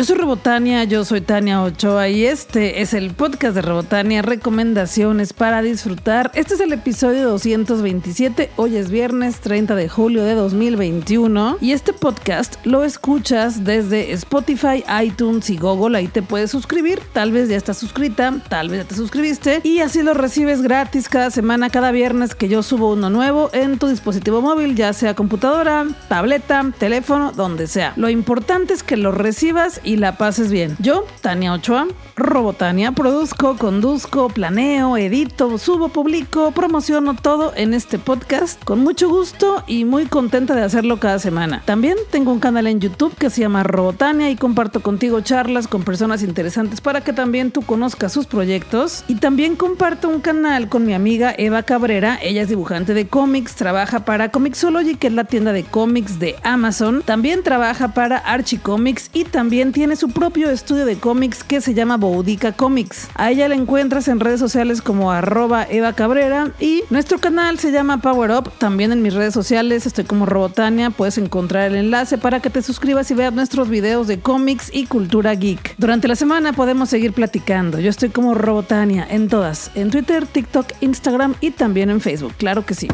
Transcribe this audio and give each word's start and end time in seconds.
Yo 0.00 0.06
soy 0.06 0.16
Robotania, 0.16 0.84
yo 0.84 1.04
soy 1.04 1.20
Tania 1.20 1.62
Ochoa 1.62 2.08
y 2.08 2.24
este 2.24 2.80
es 2.80 2.94
el 2.94 3.12
podcast 3.12 3.54
de 3.54 3.60
Robotania, 3.60 4.22
recomendaciones 4.22 5.34
para 5.34 5.60
disfrutar. 5.60 6.30
Este 6.32 6.54
es 6.54 6.60
el 6.60 6.72
episodio 6.72 7.28
227, 7.28 8.50
hoy 8.56 8.76
es 8.76 8.90
viernes 8.90 9.40
30 9.40 9.74
de 9.74 9.90
julio 9.90 10.24
de 10.24 10.32
2021 10.32 11.58
y 11.60 11.72
este 11.72 11.92
podcast 11.92 12.54
lo 12.64 12.82
escuchas 12.82 13.64
desde 13.64 14.12
Spotify, 14.12 14.82
iTunes 15.04 15.50
y 15.50 15.58
Google, 15.58 15.98
ahí 15.98 16.08
te 16.08 16.22
puedes 16.22 16.50
suscribir, 16.50 17.02
tal 17.12 17.30
vez 17.30 17.50
ya 17.50 17.58
estás 17.58 17.76
suscrita, 17.76 18.32
tal 18.48 18.70
vez 18.70 18.84
ya 18.84 18.88
te 18.88 18.94
suscribiste 18.94 19.60
y 19.64 19.80
así 19.80 20.02
lo 20.02 20.14
recibes 20.14 20.62
gratis 20.62 21.10
cada 21.10 21.30
semana, 21.30 21.68
cada 21.68 21.92
viernes 21.92 22.34
que 22.34 22.48
yo 22.48 22.62
subo 22.62 22.94
uno 22.94 23.10
nuevo 23.10 23.50
en 23.52 23.78
tu 23.78 23.88
dispositivo 23.88 24.40
móvil, 24.40 24.76
ya 24.76 24.94
sea 24.94 25.14
computadora, 25.14 25.86
tableta, 26.08 26.72
teléfono, 26.78 27.32
donde 27.32 27.66
sea. 27.66 27.92
Lo 27.96 28.08
importante 28.08 28.72
es 28.72 28.82
que 28.82 28.96
lo 28.96 29.12
recibas 29.12 29.78
la 29.96 30.18
pases 30.18 30.50
bien. 30.50 30.76
Yo, 30.78 31.04
Tania 31.20 31.52
Ochoa, 31.52 31.86
Robotania, 32.16 32.92
produzco, 32.92 33.56
conduzco, 33.56 34.28
planeo, 34.28 34.96
edito, 34.96 35.58
subo, 35.58 35.88
publico, 35.88 36.50
promociono 36.50 37.14
todo 37.14 37.52
en 37.56 37.74
este 37.74 37.98
podcast 37.98 38.62
con 38.64 38.80
mucho 38.80 39.08
gusto 39.08 39.64
y 39.66 39.84
muy 39.84 40.06
contenta 40.06 40.54
de 40.54 40.62
hacerlo 40.62 41.00
cada 41.00 41.18
semana. 41.18 41.62
También 41.64 41.96
tengo 42.10 42.32
un 42.32 42.40
canal 42.40 42.66
en 42.66 42.80
YouTube 42.80 43.16
que 43.16 43.30
se 43.30 43.40
llama 43.40 43.62
Robotania 43.62 44.30
y 44.30 44.36
comparto 44.36 44.80
contigo 44.80 45.20
charlas 45.22 45.66
con 45.66 45.82
personas 45.82 46.22
interesantes 46.22 46.80
para 46.80 47.00
que 47.00 47.12
también 47.12 47.50
tú 47.50 47.62
conozcas 47.62 48.12
sus 48.12 48.26
proyectos. 48.26 49.04
Y 49.08 49.16
también 49.16 49.56
comparto 49.56 50.08
un 50.08 50.20
canal 50.20 50.68
con 50.68 50.86
mi 50.86 50.94
amiga 50.94 51.34
Eva 51.36 51.62
Cabrera, 51.62 52.18
ella 52.22 52.42
es 52.42 52.48
dibujante 52.48 52.94
de 52.94 53.08
cómics, 53.08 53.54
trabaja 53.54 54.04
para 54.04 54.30
Comixology, 54.30 54.96
que 54.96 55.06
es 55.06 55.12
la 55.12 55.24
tienda 55.24 55.52
de 55.52 55.64
cómics 55.64 56.18
de 56.18 56.36
Amazon, 56.42 57.02
también 57.02 57.42
trabaja 57.42 57.94
para 57.94 58.18
Archie 58.18 58.60
Comics 58.60 59.10
y 59.12 59.24
también 59.24 59.72
tiene 59.72 59.79
su 59.96 60.10
propio 60.10 60.50
estudio 60.50 60.84
de 60.84 60.98
cómics 60.98 61.42
que 61.42 61.62
se 61.62 61.72
llama 61.72 61.96
Boudica 61.96 62.52
Comics. 62.52 63.08
A 63.14 63.30
ella 63.30 63.48
la 63.48 63.54
encuentras 63.54 64.08
en 64.08 64.20
redes 64.20 64.38
sociales 64.38 64.82
como 64.82 65.10
arroba 65.10 65.66
Eva 65.68 65.94
Cabrera 65.94 66.52
y 66.60 66.84
nuestro 66.90 67.18
canal 67.18 67.58
se 67.58 67.72
llama 67.72 68.02
Power 68.02 68.30
Up. 68.30 68.52
También 68.58 68.92
en 68.92 69.00
mis 69.00 69.14
redes 69.14 69.32
sociales 69.32 69.86
estoy 69.86 70.04
como 70.04 70.26
Robotania. 70.26 70.90
Puedes 70.90 71.16
encontrar 71.16 71.70
el 71.70 71.76
enlace 71.76 72.18
para 72.18 72.40
que 72.40 72.50
te 72.50 72.60
suscribas 72.60 73.10
y 73.10 73.14
veas 73.14 73.32
nuestros 73.32 73.70
videos 73.70 74.06
de 74.06 74.20
cómics 74.20 74.70
y 74.72 74.84
cultura 74.84 75.34
geek. 75.34 75.74
Durante 75.78 76.08
la 76.08 76.14
semana 76.14 76.52
podemos 76.52 76.90
seguir 76.90 77.14
platicando. 77.14 77.80
Yo 77.80 77.88
estoy 77.88 78.10
como 78.10 78.34
Robotania 78.34 79.06
en 79.08 79.28
todas, 79.28 79.70
en 79.74 79.90
Twitter, 79.90 80.26
TikTok, 80.26 80.66
Instagram 80.82 81.34
y 81.40 81.52
también 81.52 81.88
en 81.88 82.02
Facebook. 82.02 82.34
Claro 82.36 82.66
que 82.66 82.74
sí. 82.74 82.88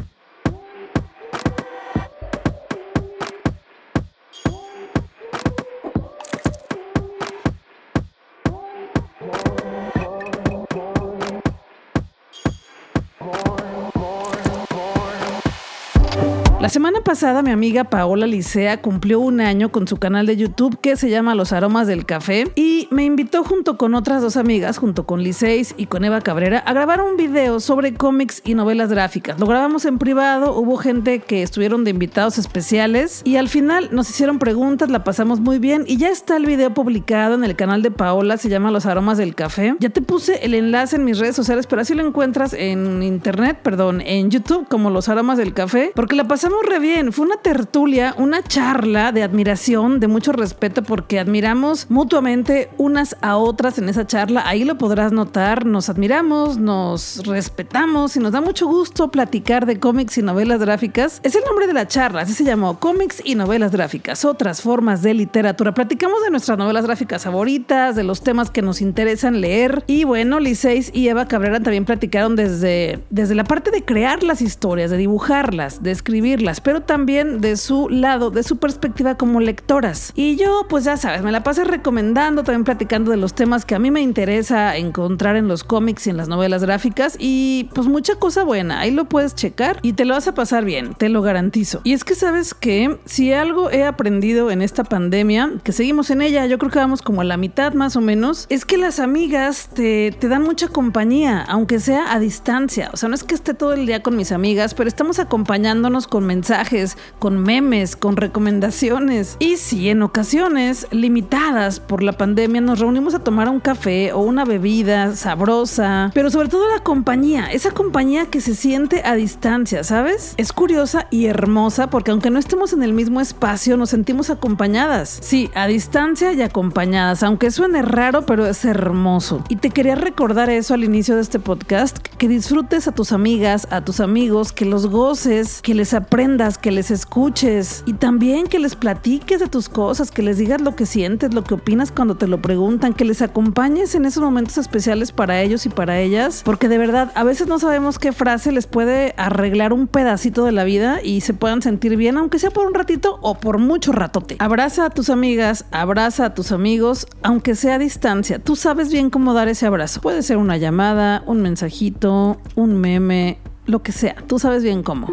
La 16.66 16.70
semana 16.70 17.00
pasada 17.00 17.42
mi 17.42 17.52
amiga 17.52 17.84
Paola 17.84 18.26
Licea 18.26 18.82
cumplió 18.82 19.20
un 19.20 19.40
año 19.40 19.70
con 19.70 19.86
su 19.86 19.98
canal 19.98 20.26
de 20.26 20.36
YouTube 20.36 20.80
que 20.80 20.96
se 20.96 21.08
llama 21.08 21.36
Los 21.36 21.52
Aromas 21.52 21.86
del 21.86 22.04
Café 22.06 22.50
y 22.56 22.75
me 22.90 23.04
invitó 23.04 23.44
junto 23.44 23.76
con 23.76 23.94
otras 23.94 24.22
dos 24.22 24.36
amigas, 24.36 24.78
junto 24.78 25.06
con 25.06 25.22
Liceis 25.22 25.74
y 25.76 25.86
con 25.86 26.04
Eva 26.04 26.20
Cabrera, 26.20 26.58
a 26.58 26.72
grabar 26.72 27.00
un 27.00 27.16
video 27.16 27.60
sobre 27.60 27.94
cómics 27.94 28.42
y 28.44 28.54
novelas 28.54 28.90
gráficas. 28.90 29.38
Lo 29.38 29.46
grabamos 29.46 29.84
en 29.84 29.98
privado, 29.98 30.54
hubo 30.58 30.76
gente 30.76 31.20
que 31.20 31.42
estuvieron 31.42 31.84
de 31.84 31.90
invitados 31.90 32.38
especiales 32.38 33.22
y 33.24 33.36
al 33.36 33.48
final 33.48 33.88
nos 33.92 34.10
hicieron 34.10 34.38
preguntas, 34.38 34.90
la 34.90 35.04
pasamos 35.04 35.40
muy 35.40 35.58
bien 35.58 35.84
y 35.86 35.96
ya 35.96 36.08
está 36.08 36.36
el 36.36 36.46
video 36.46 36.72
publicado 36.74 37.34
en 37.34 37.44
el 37.44 37.56
canal 37.56 37.82
de 37.82 37.90
Paola, 37.90 38.36
se 38.36 38.48
llama 38.48 38.70
Los 38.70 38.86
Aromas 38.86 39.18
del 39.18 39.34
Café. 39.34 39.76
Ya 39.80 39.90
te 39.90 40.02
puse 40.02 40.44
el 40.44 40.54
enlace 40.54 40.96
en 40.96 41.04
mis 41.04 41.18
redes 41.18 41.36
sociales, 41.36 41.66
pero 41.66 41.82
así 41.82 41.94
lo 41.94 42.06
encuentras 42.06 42.52
en 42.52 43.02
internet, 43.02 43.58
perdón, 43.62 44.00
en 44.00 44.30
YouTube 44.30 44.66
como 44.68 44.90
Los 44.90 45.08
Aromas 45.08 45.38
del 45.38 45.54
Café, 45.54 45.92
porque 45.94 46.16
la 46.16 46.28
pasamos 46.28 46.58
re 46.66 46.78
bien. 46.78 47.12
Fue 47.12 47.24
una 47.24 47.36
tertulia, 47.36 48.14
una 48.18 48.42
charla 48.42 49.12
de 49.12 49.22
admiración, 49.22 50.00
de 50.00 50.08
mucho 50.08 50.32
respeto, 50.32 50.82
porque 50.82 51.18
admiramos 51.18 51.90
mutuamente 51.90 52.70
unas 52.78 53.16
a 53.20 53.36
otras 53.36 53.78
en 53.78 53.88
esa 53.88 54.06
charla. 54.06 54.42
Ahí 54.46 54.64
lo 54.64 54.78
podrás 54.78 55.12
notar. 55.12 55.66
Nos 55.66 55.88
admiramos, 55.88 56.58
nos 56.58 57.22
respetamos 57.26 58.16
y 58.16 58.20
nos 58.20 58.32
da 58.32 58.40
mucho 58.40 58.66
gusto 58.66 59.10
platicar 59.10 59.66
de 59.66 59.78
cómics 59.78 60.18
y 60.18 60.22
novelas 60.22 60.60
gráficas. 60.60 61.20
Es 61.22 61.34
el 61.34 61.44
nombre 61.44 61.66
de 61.66 61.72
la 61.72 61.88
charla, 61.88 62.22
así 62.22 62.32
se 62.32 62.44
llamó, 62.44 62.78
cómics 62.78 63.22
y 63.24 63.34
novelas 63.34 63.72
gráficas, 63.72 64.24
otras 64.24 64.62
formas 64.62 65.02
de 65.02 65.14
literatura. 65.14 65.74
Platicamos 65.74 66.22
de 66.22 66.30
nuestras 66.30 66.58
novelas 66.58 66.86
gráficas 66.86 67.24
favoritas, 67.24 67.96
de 67.96 68.04
los 68.04 68.22
temas 68.22 68.50
que 68.50 68.62
nos 68.62 68.80
interesan 68.80 69.40
leer. 69.40 69.84
Y 69.86 70.04
bueno, 70.04 70.40
Liceis 70.40 70.90
y 70.94 71.08
Eva 71.08 71.26
Cabrera 71.26 71.60
también 71.60 71.84
platicaron 71.84 72.36
desde, 72.36 73.00
desde 73.10 73.34
la 73.34 73.44
parte 73.44 73.70
de 73.70 73.84
crear 73.84 74.22
las 74.22 74.42
historias, 74.42 74.90
de 74.90 74.96
dibujarlas, 74.96 75.82
de 75.82 75.90
escribir 75.90 76.36
pero 76.62 76.80
también 76.82 77.40
de 77.40 77.56
su 77.56 77.88
lado, 77.88 78.30
de 78.30 78.42
su 78.42 78.56
perspectiva 78.56 79.16
como 79.16 79.40
lectoras. 79.40 80.12
Y 80.14 80.36
yo, 80.36 80.66
pues 80.68 80.84
ya 80.84 80.96
sabes, 80.96 81.22
me 81.22 81.32
la 81.32 81.42
pasé 81.42 81.64
recomendando, 81.64 82.42
también 82.42 82.64
platicando 82.66 83.12
de 83.12 83.16
los 83.16 83.32
temas 83.32 83.64
que 83.64 83.76
a 83.76 83.78
mí 83.78 83.90
me 83.92 84.02
interesa 84.02 84.76
encontrar 84.76 85.36
en 85.36 85.46
los 85.46 85.62
cómics 85.62 86.06
y 86.06 86.10
en 86.10 86.16
las 86.16 86.28
novelas 86.28 86.62
gráficas 86.62 87.16
y 87.18 87.70
pues 87.74 87.86
mucha 87.86 88.16
cosa 88.16 88.42
buena, 88.42 88.80
ahí 88.80 88.90
lo 88.90 89.06
puedes 89.06 89.36
checar 89.36 89.78
y 89.82 89.92
te 89.92 90.04
lo 90.04 90.14
vas 90.14 90.26
a 90.26 90.34
pasar 90.34 90.64
bien, 90.64 90.94
te 90.94 91.08
lo 91.08 91.22
garantizo. 91.22 91.80
Y 91.84 91.92
es 91.92 92.02
que 92.02 92.16
sabes 92.16 92.54
que 92.54 92.98
si 93.04 93.32
algo 93.32 93.70
he 93.70 93.84
aprendido 93.84 94.50
en 94.50 94.62
esta 94.62 94.82
pandemia, 94.82 95.52
que 95.62 95.70
seguimos 95.70 96.10
en 96.10 96.22
ella, 96.22 96.44
yo 96.46 96.58
creo 96.58 96.72
que 96.72 96.80
vamos 96.80 97.02
como 97.02 97.20
a 97.20 97.24
la 97.24 97.36
mitad 97.36 97.72
más 97.72 97.94
o 97.94 98.00
menos, 98.00 98.46
es 98.50 98.64
que 98.64 98.78
las 98.78 98.98
amigas 98.98 99.70
te, 99.72 100.10
te 100.18 100.28
dan 100.28 100.42
mucha 100.42 100.66
compañía, 100.66 101.42
aunque 101.42 101.78
sea 101.78 102.12
a 102.12 102.18
distancia. 102.18 102.90
O 102.92 102.96
sea, 102.96 103.08
no 103.08 103.14
es 103.14 103.22
que 103.22 103.36
esté 103.36 103.54
todo 103.54 103.74
el 103.74 103.86
día 103.86 104.02
con 104.02 104.16
mis 104.16 104.32
amigas, 104.32 104.74
pero 104.74 104.88
estamos 104.88 105.20
acompañándonos 105.20 106.08
con 106.08 106.26
mensajes, 106.26 106.98
con 107.20 107.40
memes, 107.40 107.94
con 107.94 108.16
recomendaciones. 108.16 109.36
Y 109.38 109.56
si 109.58 109.88
en 109.88 110.02
ocasiones 110.02 110.88
limitadas 110.90 111.78
por 111.78 112.02
la 112.02 112.12
pandemia 112.12 112.55
nos 112.60 112.78
reunimos 112.78 113.14
a 113.14 113.20
tomar 113.20 113.48
un 113.48 113.60
café 113.60 114.12
o 114.12 114.20
una 114.20 114.44
bebida 114.44 115.14
sabrosa, 115.16 116.10
pero 116.14 116.30
sobre 116.30 116.48
todo 116.48 116.68
la 116.68 116.82
compañía, 116.82 117.50
esa 117.52 117.70
compañía 117.70 118.26
que 118.26 118.40
se 118.40 118.54
siente 118.54 119.02
a 119.04 119.14
distancia, 119.14 119.84
¿sabes? 119.84 120.34
Es 120.36 120.52
curiosa 120.52 121.06
y 121.10 121.26
hermosa 121.26 121.90
porque 121.90 122.10
aunque 122.10 122.30
no 122.30 122.38
estemos 122.38 122.72
en 122.72 122.82
el 122.82 122.92
mismo 122.92 123.20
espacio, 123.20 123.76
nos 123.76 123.90
sentimos 123.90 124.30
acompañadas. 124.30 125.18
Sí, 125.22 125.50
a 125.54 125.66
distancia 125.66 126.32
y 126.32 126.42
acompañadas, 126.42 127.22
aunque 127.22 127.50
suene 127.50 127.82
raro, 127.82 128.26
pero 128.26 128.46
es 128.46 128.64
hermoso. 128.64 129.44
Y 129.48 129.56
te 129.56 129.70
quería 129.70 129.94
recordar 129.94 130.50
eso 130.50 130.74
al 130.74 130.84
inicio 130.84 131.16
de 131.16 131.22
este 131.22 131.38
podcast, 131.38 131.98
que 131.98 132.28
disfrutes 132.28 132.88
a 132.88 132.92
tus 132.92 133.12
amigas, 133.12 133.66
a 133.70 133.82
tus 133.82 134.00
amigos, 134.00 134.52
que 134.52 134.64
los 134.64 134.86
goces, 134.86 135.60
que 135.62 135.74
les 135.74 135.94
aprendas 135.94 136.58
que 136.60 136.70
les 136.70 136.90
escuches 136.90 137.82
y 137.86 137.94
también 137.94 138.46
que 138.46 138.58
les 138.58 138.74
platiques 138.74 139.40
de 139.40 139.48
tus 139.48 139.68
cosas, 139.68 140.10
que 140.10 140.22
les 140.22 140.38
digas 140.38 140.60
lo 140.60 140.76
que 140.76 140.86
sientes, 140.86 141.34
lo 141.34 141.44
que 141.44 141.54
opinas 141.54 141.90
cuando 141.90 142.16
te 142.16 142.26
lo 142.26 142.40
preguntan, 142.46 142.94
que 142.94 143.04
les 143.04 143.22
acompañes 143.22 143.96
en 143.96 144.04
esos 144.04 144.22
momentos 144.22 144.56
especiales 144.56 145.10
para 145.10 145.42
ellos 145.42 145.66
y 145.66 145.68
para 145.68 145.98
ellas, 145.98 146.42
porque 146.44 146.68
de 146.68 146.78
verdad 146.78 147.10
a 147.16 147.24
veces 147.24 147.48
no 147.48 147.58
sabemos 147.58 147.98
qué 147.98 148.12
frase 148.12 148.52
les 148.52 148.68
puede 148.68 149.14
arreglar 149.16 149.72
un 149.72 149.88
pedacito 149.88 150.44
de 150.44 150.52
la 150.52 150.62
vida 150.62 151.00
y 151.02 151.22
se 151.22 151.34
puedan 151.34 151.60
sentir 151.60 151.96
bien, 151.96 152.16
aunque 152.16 152.38
sea 152.38 152.52
por 152.52 152.68
un 152.68 152.74
ratito 152.74 153.18
o 153.20 153.34
por 153.34 153.58
mucho 153.58 153.90
ratote. 153.90 154.36
Abraza 154.38 154.84
a 154.84 154.90
tus 154.90 155.10
amigas, 155.10 155.64
abraza 155.72 156.26
a 156.26 156.34
tus 156.34 156.52
amigos, 156.52 157.08
aunque 157.24 157.56
sea 157.56 157.74
a 157.74 157.78
distancia. 157.80 158.38
Tú 158.38 158.54
sabes 158.54 158.92
bien 158.92 159.10
cómo 159.10 159.34
dar 159.34 159.48
ese 159.48 159.66
abrazo. 159.66 160.00
Puede 160.00 160.22
ser 160.22 160.36
una 160.36 160.56
llamada, 160.56 161.24
un 161.26 161.42
mensajito, 161.42 162.40
un 162.54 162.76
meme, 162.76 163.38
lo 163.64 163.82
que 163.82 163.90
sea. 163.90 164.14
Tú 164.28 164.38
sabes 164.38 164.62
bien 164.62 164.84
cómo. 164.84 165.08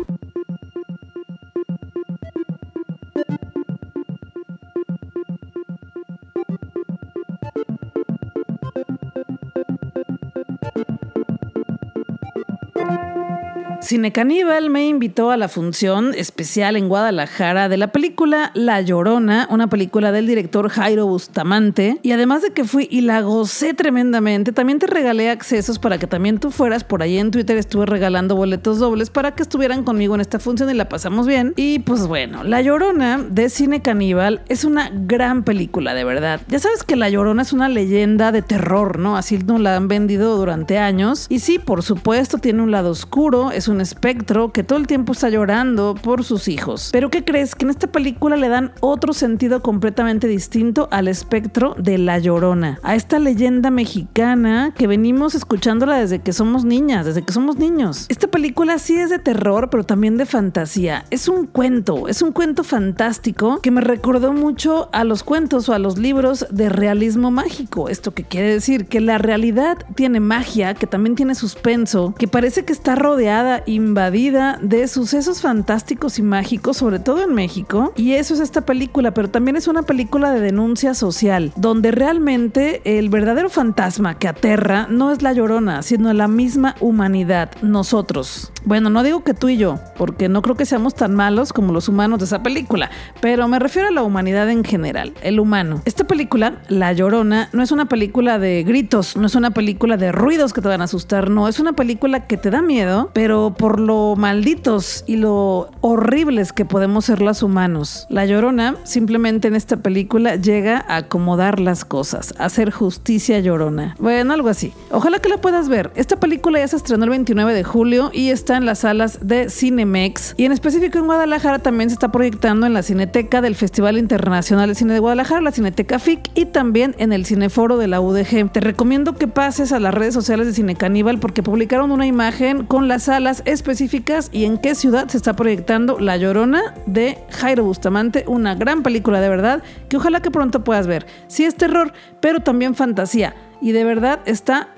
Cine 13.83 14.13
Caníbal 14.13 14.69
me 14.69 14.88
invitó 14.88 15.30
a 15.30 15.35
la 15.35 15.50
función 15.50 16.13
especial 16.15 16.77
en 16.77 16.88
Guadalajara 16.88 17.68
de 17.68 17.75
la 17.75 17.91
película 17.91 18.51
La 18.53 18.80
Llorona, 18.80 19.45
una 19.51 19.68
película 19.68 20.13
del 20.13 20.25
director 20.25 20.69
Jairo 20.69 21.06
Bustamante. 21.06 22.00
Y 22.01 22.13
además 22.13 22.44
de 22.44 22.51
que 22.51 22.63
fui 22.63 22.88
y 22.89 23.01
la 23.01 23.19
gocé 23.19 23.74
tremendamente, 23.74 24.53
también 24.53 24.80
te 24.80 24.88
regalé 24.88 25.30
accesos 25.30 25.80
para 25.80 25.97
que 25.97 26.07
también 26.07 26.39
tú 26.39 26.50
fueras. 26.50 26.85
Por 26.85 27.03
ahí 27.03 27.18
en 27.18 27.31
Twitter 27.31 27.57
estuve 27.57 27.85
regalando 27.85 28.38
boletos 28.38 28.80
dobles 28.80 29.09
para 29.09 29.35
que 29.35 29.44
estuvieran 29.44 29.83
conmigo 29.83 30.15
en 30.15 30.21
esta 30.21 30.39
función 30.39 30.69
y 30.69 30.75
la 30.75 30.88
pasamos 30.88 31.27
bien. 31.27 31.53
Y 31.57 31.80
pues 31.80 32.07
bueno, 32.07 32.45
La 32.45 32.62
Llorona 32.62 33.18
de 33.18 33.50
Cine 33.50 33.81
Caníbal 33.81 34.44
es 34.47 34.63
una 34.63 34.91
gran 34.94 35.44
película, 35.44 35.94
de 35.94 36.06
verdad. 36.06 36.39
Ya 36.47 36.59
sabes 36.59 36.83
que 36.85 36.95
La 36.95 37.09
Llorona 37.09 37.41
es 37.41 37.51
una 37.51 37.68
leyenda 37.68 38.31
de 38.31 38.44
terror, 38.44 38.97
¿no? 38.97 39.18
Así 39.18 39.38
nos 39.39 39.59
la 39.59 39.75
han 39.75 39.89
vendido 39.89 40.38
durante 40.38 40.77
años. 40.77 41.25
Y 41.27 41.39
sí, 41.39 41.59
por 41.59 41.83
supuesto, 41.83 42.38
tiene 42.38 42.63
un 42.63 42.71
lado 42.71 42.89
oscuro, 42.89 43.51
es 43.51 43.68
un 43.68 43.72
espectro 43.81 44.51
que 44.51 44.63
todo 44.63 44.79
el 44.79 44.87
tiempo 44.87 45.13
está 45.13 45.29
llorando 45.29 45.95
por 46.01 46.23
sus 46.23 46.47
hijos. 46.47 46.89
Pero 46.91 47.09
¿qué 47.09 47.23
crees? 47.23 47.55
Que 47.55 47.65
en 47.65 47.71
esta 47.71 47.87
película 47.87 48.35
le 48.35 48.49
dan 48.49 48.71
otro 48.79 49.13
sentido 49.13 49.61
completamente 49.61 50.27
distinto 50.27 50.87
al 50.91 51.07
espectro 51.07 51.75
de 51.77 51.97
La 51.97 52.19
Llorona, 52.19 52.79
a 52.83 52.95
esta 52.95 53.19
leyenda 53.19 53.71
mexicana 53.71 54.73
que 54.77 54.87
venimos 54.87 55.35
escuchándola 55.35 55.97
desde 55.97 56.19
que 56.19 56.33
somos 56.33 56.65
niñas, 56.65 57.05
desde 57.05 57.21
que 57.23 57.33
somos 57.33 57.57
niños. 57.57 58.05
Esta 58.09 58.27
película 58.27 58.79
sí 58.79 58.97
es 58.97 59.09
de 59.09 59.19
terror, 59.19 59.69
pero 59.69 59.83
también 59.83 60.17
de 60.17 60.25
fantasía. 60.25 61.05
Es 61.09 61.27
un 61.27 61.45
cuento, 61.45 62.07
es 62.07 62.21
un 62.21 62.31
cuento 62.31 62.63
fantástico 62.63 63.59
que 63.61 63.71
me 63.71 63.81
recordó 63.81 64.33
mucho 64.33 64.89
a 64.91 65.03
los 65.03 65.23
cuentos 65.23 65.69
o 65.69 65.73
a 65.73 65.79
los 65.79 65.97
libros 65.97 66.45
de 66.49 66.69
realismo 66.69 67.31
mágico. 67.31 67.89
Esto 67.89 68.13
que 68.13 68.23
quiere 68.23 68.51
decir 68.51 68.85
que 68.85 69.01
la 69.01 69.17
realidad 69.17 69.77
tiene 69.95 70.19
magia, 70.19 70.73
que 70.73 70.87
también 70.87 71.15
tiene 71.15 71.35
suspenso, 71.35 72.13
que 72.17 72.27
parece 72.27 72.65
que 72.65 72.73
está 72.73 72.95
rodeada, 72.95 73.62
invadida 73.65 74.60
de 74.62 74.88
sucesos 74.88 75.42
fantásticos 75.42 76.19
y 76.19 76.21
mágicos, 76.21 76.77
sobre 76.77 77.00
todo 77.00 77.24
en 77.24 77.33
México. 77.33 77.94
Y 77.95 78.13
eso 78.13 78.33
es 78.33 78.39
esta 78.39 78.62
película, 78.62 79.13
pero 79.13 79.30
también 79.30 79.56
es 79.56 79.68
una 79.68 79.83
película 79.83 80.31
de 80.31 80.39
denuncia 80.39 80.94
social, 80.94 81.51
donde 81.56 81.92
realmente 81.92 82.81
el 82.86 83.10
verdadero 83.10 83.50
fantasma 83.50 84.18
que 84.18 84.27
aterra 84.27 84.88
no 84.89 85.12
es 85.12 85.21
la 85.21 85.33
llorona, 85.33 85.81
sino 85.81 86.13
la 86.13 86.27
misma 86.27 86.75
humanidad, 86.80 87.51
nosotros. 87.62 88.51
Bueno, 88.65 88.89
no 88.89 89.04
digo 89.04 89.24
que 89.24 89.33
tú 89.33 89.50
y 89.50 89.57
yo, 89.57 89.80
porque 89.98 90.30
no 90.30 90.42
creo 90.42 90.56
que 90.56 90.66
seamos 90.66 90.95
tan 90.95 91.13
malos 91.16 91.51
como 91.51 91.74
los 91.74 91.89
humanos 91.89 92.19
de 92.19 92.25
esa 92.25 92.44
película, 92.44 92.89
pero 93.19 93.48
me 93.48 93.59
refiero 93.59 93.89
a 93.89 93.92
la 93.92 94.04
humanidad 94.04 94.50
en 94.50 94.63
general, 94.63 95.13
el 95.21 95.39
humano. 95.39 95.81
Esta 95.86 96.06
película, 96.06 96.62
La 96.69 96.94
Llorona, 96.94 97.50
no 97.51 97.62
es 97.62 97.71
una 97.71 97.86
película 97.86 98.39
de 98.39 98.63
gritos, 98.63 99.18
no 99.18 99.27
es 99.27 99.36
una 99.36 99.51
película 99.51 99.98
de 99.98 100.12
ruidos 100.12 100.54
que 100.54 100.62
te 100.62 100.69
van 100.69 100.81
a 100.81 100.86
asustar, 100.86 101.30
no, 101.30 101.48
es 101.48 101.59
una 101.59 101.74
película 101.74 102.25
que 102.25 102.38
te 102.38 102.50
da 102.50 102.62
miedo, 102.62 103.12
pero 103.13 103.52
por 103.53 103.79
lo 103.79 104.15
malditos 104.17 105.03
y 105.07 105.17
lo 105.17 105.69
horribles 105.81 106.53
que 106.53 106.65
podemos 106.65 107.05
ser 107.05 107.21
los 107.21 107.44
humanos. 107.44 108.05
La 108.09 108.25
Llorona 108.25 108.75
simplemente 108.83 109.47
en 109.47 109.55
esta 109.55 109.77
película 109.77 110.35
llega 110.35 110.83
a 110.88 110.97
acomodar 110.97 111.59
las 111.59 111.85
cosas, 111.85 112.33
a 112.38 112.45
hacer 112.45 112.71
justicia 112.71 113.39
llorona. 113.39 113.95
Bueno, 114.00 114.33
algo 114.33 114.50
así. 114.50 114.73
Ojalá 114.91 115.19
que 115.19 115.29
la 115.29 115.38
puedas 115.38 115.69
ver. 115.69 115.91
Esta 115.95 116.17
película 116.17 116.59
ya 116.59 116.67
se 116.67 116.75
estrenó 116.75 117.03
el 117.03 117.09
29 117.09 117.53
de 117.53 117.63
julio 117.63 118.11
y 118.13 118.29
está 118.29 118.57
en 118.57 118.65
las 118.65 118.79
salas 118.79 119.19
de 119.27 119.50
Cinemex 119.50 120.35
y 120.38 120.45
en 120.45 120.51
específico 120.51 120.97
en 120.97 121.06
Guadalajara 121.06 121.59
también 121.59 121.89
se 121.89 121.94
está 121.94 122.11
proyectando 122.11 122.65
en 122.65 122.73
la 122.73 122.83
Cineteca 122.83 123.41
del 123.41 123.56
Festival 123.56 123.97
Internacional 123.97 124.69
de 124.69 124.75
Cine 124.75 124.94
de 124.94 124.99
Guadalajara, 124.99 125.41
la 125.41 125.51
Cineteca 125.51 125.99
FIC 125.99 126.31
y 126.35 126.45
también 126.45 126.95
en 126.97 127.13
el 127.13 127.25
Cineforo 127.25 127.77
de 127.77 127.88
la 127.88 128.01
UDG. 128.01 128.51
Te 128.51 128.59
recomiendo 128.59 129.13
que 129.13 129.27
pases 129.27 129.71
a 129.71 129.79
las 129.79 129.94
redes 129.94 130.13
sociales 130.13 130.47
de 130.47 130.53
Cine 130.53 130.75
Caníbal 130.75 131.19
porque 131.19 131.44
publicaron 131.44 131.91
una 131.91 132.06
imagen 132.06 132.65
con 132.65 132.88
las 132.88 133.03
salas 133.03 133.43
específicas 133.45 134.30
y 134.31 134.45
en 134.45 134.57
qué 134.57 134.75
ciudad 134.75 135.07
se 135.07 135.18
está 135.18 135.36
proyectando 135.36 136.00
La 136.00 136.18
Llorona 136.18 136.74
de 136.86 137.18
Jairo 137.30 137.63
Bustamante, 137.63 138.24
una 138.28 138.56
gran 138.56 138.84
película 138.84 139.22
de 139.22 139.30
verdad 139.30 139.63
que 139.90 139.98
ojalá 139.98 140.22
que 140.22 140.31
pronto 140.31 140.63
puedas 140.63 140.88
ver. 140.88 141.06
Sí 141.28 141.45
es 141.45 141.56
terror, 141.56 141.94
pero 142.19 142.42
también 142.42 142.75
fantasía 142.75 143.36
y 143.62 143.72
de 143.72 143.84
verdad 143.86 144.19
está 144.25 144.69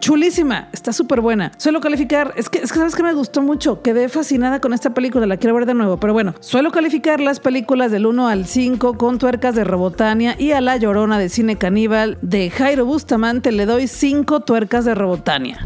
chulísima, 0.00 0.68
está 0.72 0.92
súper 0.92 1.20
buena. 1.20 1.52
Suelo 1.56 1.80
calificar, 1.80 2.32
es 2.36 2.48
que, 2.48 2.58
es 2.58 2.72
que 2.72 2.78
sabes 2.78 2.94
que 2.94 3.02
me 3.02 3.12
gustó 3.12 3.42
mucho, 3.42 3.82
quedé 3.82 4.08
fascinada 4.08 4.60
con 4.60 4.72
esta 4.72 4.94
película, 4.94 5.26
la 5.26 5.36
quiero 5.36 5.54
ver 5.54 5.66
de 5.66 5.74
nuevo, 5.74 5.98
pero 5.98 6.12
bueno, 6.12 6.34
suelo 6.40 6.72
calificar 6.72 7.20
las 7.20 7.38
películas 7.38 7.92
del 7.92 8.06
1 8.06 8.28
al 8.28 8.46
5 8.46 8.96
con 8.96 9.18
tuercas 9.18 9.54
de 9.54 9.64
Robotania 9.64 10.36
y 10.38 10.52
a 10.52 10.60
La 10.60 10.76
Llorona 10.76 11.18
de 11.18 11.28
Cine 11.28 11.56
Caníbal 11.56 12.18
de 12.22 12.50
Jairo 12.50 12.84
Bustamante 12.84 13.52
le 13.52 13.66
doy 13.66 13.86
5 13.86 14.40
tuercas 14.40 14.84
de 14.84 14.94
Robotania. 14.94 15.64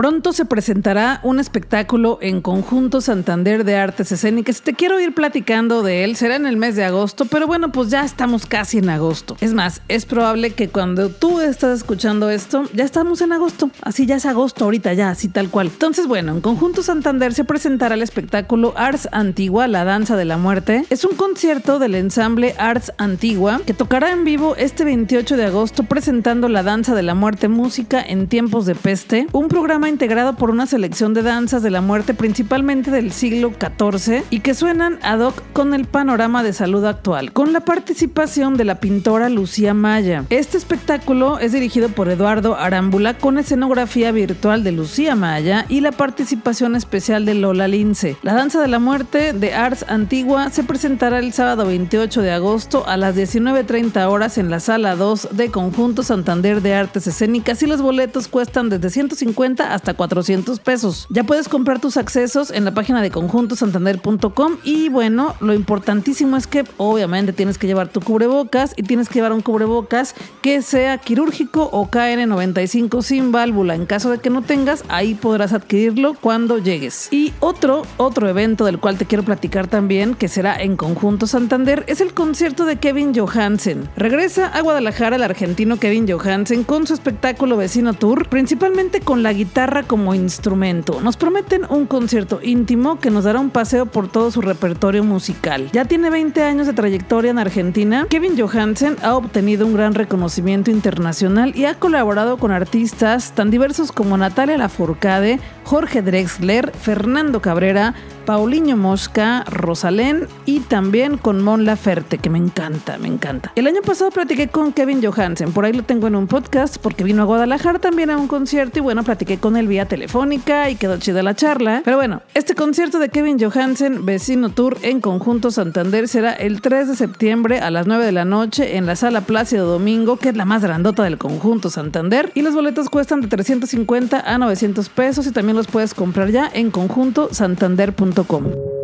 Pronto 0.00 0.32
se 0.32 0.46
presentará 0.46 1.20
un 1.22 1.38
espectáculo 1.40 2.18
en 2.22 2.40
Conjunto 2.40 3.02
Santander 3.02 3.64
de 3.64 3.76
Artes 3.76 4.10
Escénicas. 4.10 4.62
Te 4.62 4.72
quiero 4.72 4.98
ir 4.98 5.14
platicando 5.14 5.82
de 5.82 6.04
él. 6.04 6.16
Será 6.16 6.36
en 6.36 6.46
el 6.46 6.56
mes 6.56 6.74
de 6.74 6.84
agosto, 6.84 7.26
pero 7.26 7.46
bueno, 7.46 7.70
pues 7.70 7.90
ya 7.90 8.02
estamos 8.02 8.46
casi 8.46 8.78
en 8.78 8.88
agosto. 8.88 9.36
Es 9.42 9.52
más, 9.52 9.82
es 9.88 10.06
probable 10.06 10.52
que 10.52 10.70
cuando 10.70 11.10
tú 11.10 11.40
estás 11.40 11.80
escuchando 11.80 12.30
esto, 12.30 12.64
ya 12.72 12.84
estamos 12.84 13.20
en 13.20 13.32
agosto. 13.32 13.70
Así 13.82 14.06
ya 14.06 14.16
es 14.16 14.24
agosto 14.24 14.64
ahorita, 14.64 14.94
ya, 14.94 15.10
así 15.10 15.28
tal 15.28 15.50
cual. 15.50 15.66
Entonces, 15.66 16.06
bueno, 16.06 16.32
en 16.32 16.40
Conjunto 16.40 16.82
Santander 16.82 17.34
se 17.34 17.44
presentará 17.44 17.94
el 17.94 18.00
espectáculo 18.00 18.72
Arts 18.78 19.06
Antigua, 19.12 19.68
la 19.68 19.84
danza 19.84 20.16
de 20.16 20.24
la 20.24 20.38
muerte. 20.38 20.86
Es 20.88 21.04
un 21.04 21.14
concierto 21.14 21.78
del 21.78 21.94
ensamble 21.94 22.54
Arts 22.56 22.94
Antigua 22.96 23.60
que 23.66 23.74
tocará 23.74 24.12
en 24.12 24.24
vivo 24.24 24.56
este 24.56 24.84
28 24.84 25.36
de 25.36 25.44
agosto 25.44 25.82
presentando 25.82 26.48
la 26.48 26.62
danza 26.62 26.94
de 26.94 27.02
la 27.02 27.14
muerte, 27.14 27.48
música 27.48 28.00
en 28.00 28.28
tiempos 28.28 28.64
de 28.64 28.74
peste, 28.74 29.26
un 29.32 29.48
programa 29.48 29.89
integrado 29.90 30.36
por 30.36 30.50
una 30.50 30.66
selección 30.66 31.12
de 31.12 31.22
danzas 31.22 31.62
de 31.62 31.70
la 31.70 31.82
muerte 31.82 32.14
principalmente 32.14 32.90
del 32.90 33.12
siglo 33.12 33.52
XIV 33.52 34.22
y 34.30 34.40
que 34.40 34.54
suenan 34.54 34.98
ad 35.02 35.20
hoc 35.20 35.42
con 35.52 35.74
el 35.74 35.84
panorama 35.84 36.42
de 36.42 36.52
salud 36.52 36.84
actual, 36.86 37.32
con 37.32 37.52
la 37.52 37.60
participación 37.60 38.56
de 38.56 38.64
la 38.64 38.76
pintora 38.76 39.28
Lucía 39.28 39.74
Maya. 39.74 40.24
Este 40.30 40.56
espectáculo 40.56 41.38
es 41.38 41.52
dirigido 41.52 41.90
por 41.90 42.08
Eduardo 42.08 42.56
Arámbula 42.56 43.18
con 43.18 43.36
escenografía 43.36 44.12
virtual 44.12 44.64
de 44.64 44.72
Lucía 44.72 45.14
Maya 45.14 45.66
y 45.68 45.80
la 45.80 45.92
participación 45.92 46.76
especial 46.76 47.26
de 47.26 47.34
Lola 47.34 47.68
Lince. 47.68 48.16
La 48.22 48.34
danza 48.34 48.60
de 48.60 48.68
la 48.68 48.78
muerte 48.78 49.32
de 49.32 49.54
Arts 49.54 49.84
Antigua 49.88 50.50
se 50.50 50.62
presentará 50.62 51.18
el 51.18 51.32
sábado 51.32 51.66
28 51.66 52.22
de 52.22 52.30
agosto 52.30 52.86
a 52.86 52.96
las 52.96 53.16
19.30 53.16 54.08
horas 54.08 54.38
en 54.38 54.50
la 54.50 54.60
sala 54.60 54.96
2 54.96 55.28
de 55.32 55.50
Conjunto 55.50 56.02
Santander 56.02 56.62
de 56.62 56.74
Artes 56.74 57.06
Escénicas 57.06 57.62
y 57.62 57.66
los 57.66 57.82
boletos 57.82 58.28
cuestan 58.28 58.68
desde 58.68 58.90
150 58.90 59.74
hasta 59.80 59.94
400 59.94 60.60
pesos. 60.60 61.06
Ya 61.08 61.24
puedes 61.24 61.48
comprar 61.48 61.80
tus 61.80 61.96
accesos 61.96 62.50
en 62.50 62.66
la 62.66 62.74
página 62.74 63.00
de 63.00 63.10
conjuntosantander.com 63.10 64.58
y 64.62 64.90
bueno, 64.90 65.34
lo 65.40 65.54
importantísimo 65.54 66.36
es 66.36 66.46
que 66.46 66.64
obviamente 66.76 67.32
tienes 67.32 67.56
que 67.56 67.66
llevar 67.66 67.88
tu 67.88 68.02
cubrebocas 68.02 68.74
y 68.76 68.82
tienes 68.82 69.08
que 69.08 69.14
llevar 69.14 69.32
un 69.32 69.40
cubrebocas 69.40 70.14
que 70.42 70.60
sea 70.60 70.98
quirúrgico 70.98 71.70
o 71.72 71.90
KN95 71.90 73.00
sin 73.02 73.32
válvula. 73.32 73.74
En 73.74 73.86
caso 73.86 74.10
de 74.10 74.18
que 74.18 74.28
no 74.28 74.42
tengas, 74.42 74.84
ahí 74.88 75.14
podrás 75.14 75.54
adquirirlo 75.54 76.12
cuando 76.12 76.58
llegues. 76.58 77.08
Y 77.10 77.32
otro, 77.40 77.82
otro 77.96 78.28
evento 78.28 78.66
del 78.66 78.80
cual 78.80 78.98
te 78.98 79.06
quiero 79.06 79.24
platicar 79.24 79.66
también, 79.66 80.14
que 80.14 80.28
será 80.28 80.60
en 80.60 80.76
Conjunto 80.76 81.26
Santander, 81.26 81.84
es 81.86 82.02
el 82.02 82.12
concierto 82.12 82.66
de 82.66 82.76
Kevin 82.76 83.14
Johansen. 83.14 83.88
Regresa 83.96 84.48
a 84.48 84.60
Guadalajara 84.60 85.16
el 85.16 85.22
argentino 85.22 85.78
Kevin 85.78 86.06
Johansen 86.06 86.64
con 86.64 86.86
su 86.86 86.92
espectáculo 86.92 87.56
Vecino 87.56 87.94
Tour, 87.94 88.28
principalmente 88.28 89.00
con 89.00 89.22
la 89.22 89.32
guitarra 89.32 89.69
como 89.86 90.14
instrumento. 90.14 91.00
Nos 91.00 91.16
prometen 91.16 91.62
un 91.68 91.86
concierto 91.86 92.40
íntimo 92.42 92.98
que 92.98 93.10
nos 93.10 93.24
dará 93.24 93.38
un 93.38 93.50
paseo 93.50 93.86
por 93.86 94.10
todo 94.10 94.30
su 94.30 94.40
repertorio 94.40 95.04
musical. 95.04 95.70
Ya 95.72 95.84
tiene 95.84 96.10
20 96.10 96.42
años 96.42 96.66
de 96.66 96.72
trayectoria 96.72 97.30
en 97.30 97.38
Argentina. 97.38 98.06
Kevin 98.10 98.38
Johansen 98.38 98.96
ha 99.02 99.14
obtenido 99.14 99.66
un 99.66 99.74
gran 99.74 99.94
reconocimiento 99.94 100.70
internacional 100.70 101.52
y 101.54 101.66
ha 101.66 101.74
colaborado 101.74 102.36
con 102.36 102.50
artistas 102.50 103.32
tan 103.32 103.50
diversos 103.50 103.92
como 103.92 104.16
Natalia 104.16 104.58
Lafourcade, 104.58 105.40
Jorge 105.64 106.02
Drexler, 106.02 106.72
Fernando 106.72 107.40
Cabrera, 107.40 107.94
Paulinho 108.26 108.76
Mosca, 108.76 109.44
Rosalén 109.44 110.28
y 110.46 110.60
también 110.60 111.16
con 111.16 111.42
Mon 111.42 111.64
Laferte, 111.64 112.18
que 112.18 112.30
me 112.30 112.38
encanta, 112.38 112.98
me 112.98 113.08
encanta. 113.08 113.52
El 113.56 113.66
año 113.66 113.82
pasado 113.82 114.10
platiqué 114.10 114.48
con 114.48 114.72
Kevin 114.72 115.02
Johansen, 115.02 115.52
por 115.52 115.64
ahí 115.64 115.72
lo 115.72 115.82
tengo 115.82 116.06
en 116.06 116.14
un 116.14 116.26
podcast 116.26 116.78
porque 116.78 117.04
vino 117.04 117.22
a 117.22 117.24
Guadalajara 117.24 117.78
también 117.78 118.10
a 118.10 118.16
un 118.16 118.28
concierto 118.28 118.78
y 118.78 118.82
bueno, 118.82 119.02
platiqué 119.02 119.38
con 119.38 119.56
él 119.56 119.59
vía 119.68 119.86
telefónica 119.86 120.70
y 120.70 120.76
quedó 120.76 120.98
chida 120.98 121.22
la 121.22 121.34
charla. 121.34 121.82
Pero 121.84 121.96
bueno, 121.96 122.22
este 122.34 122.54
concierto 122.54 122.98
de 122.98 123.08
Kevin 123.08 123.38
Johansen, 123.38 124.06
Vecino 124.06 124.50
Tour 124.50 124.78
en 124.82 125.00
Conjunto 125.00 125.50
Santander, 125.50 126.08
será 126.08 126.32
el 126.32 126.60
3 126.60 126.88
de 126.88 126.96
septiembre 126.96 127.60
a 127.60 127.70
las 127.70 127.86
9 127.86 128.04
de 128.04 128.12
la 128.12 128.24
noche 128.24 128.76
en 128.76 128.86
la 128.86 128.96
Sala 128.96 129.22
Plácido 129.22 129.66
Domingo, 129.66 130.16
que 130.16 130.30
es 130.30 130.36
la 130.36 130.44
más 130.44 130.62
grandota 130.62 131.02
del 131.02 131.18
Conjunto 131.18 131.70
Santander. 131.70 132.32
Y 132.34 132.42
los 132.42 132.54
boletos 132.54 132.88
cuestan 132.88 133.20
de 133.20 133.28
350 133.28 134.20
a 134.20 134.38
900 134.38 134.88
pesos 134.88 135.26
y 135.26 135.32
también 135.32 135.56
los 135.56 135.66
puedes 135.66 135.94
comprar 135.94 136.30
ya 136.30 136.50
en 136.52 136.70
conjuntosantander.com. 136.70 138.79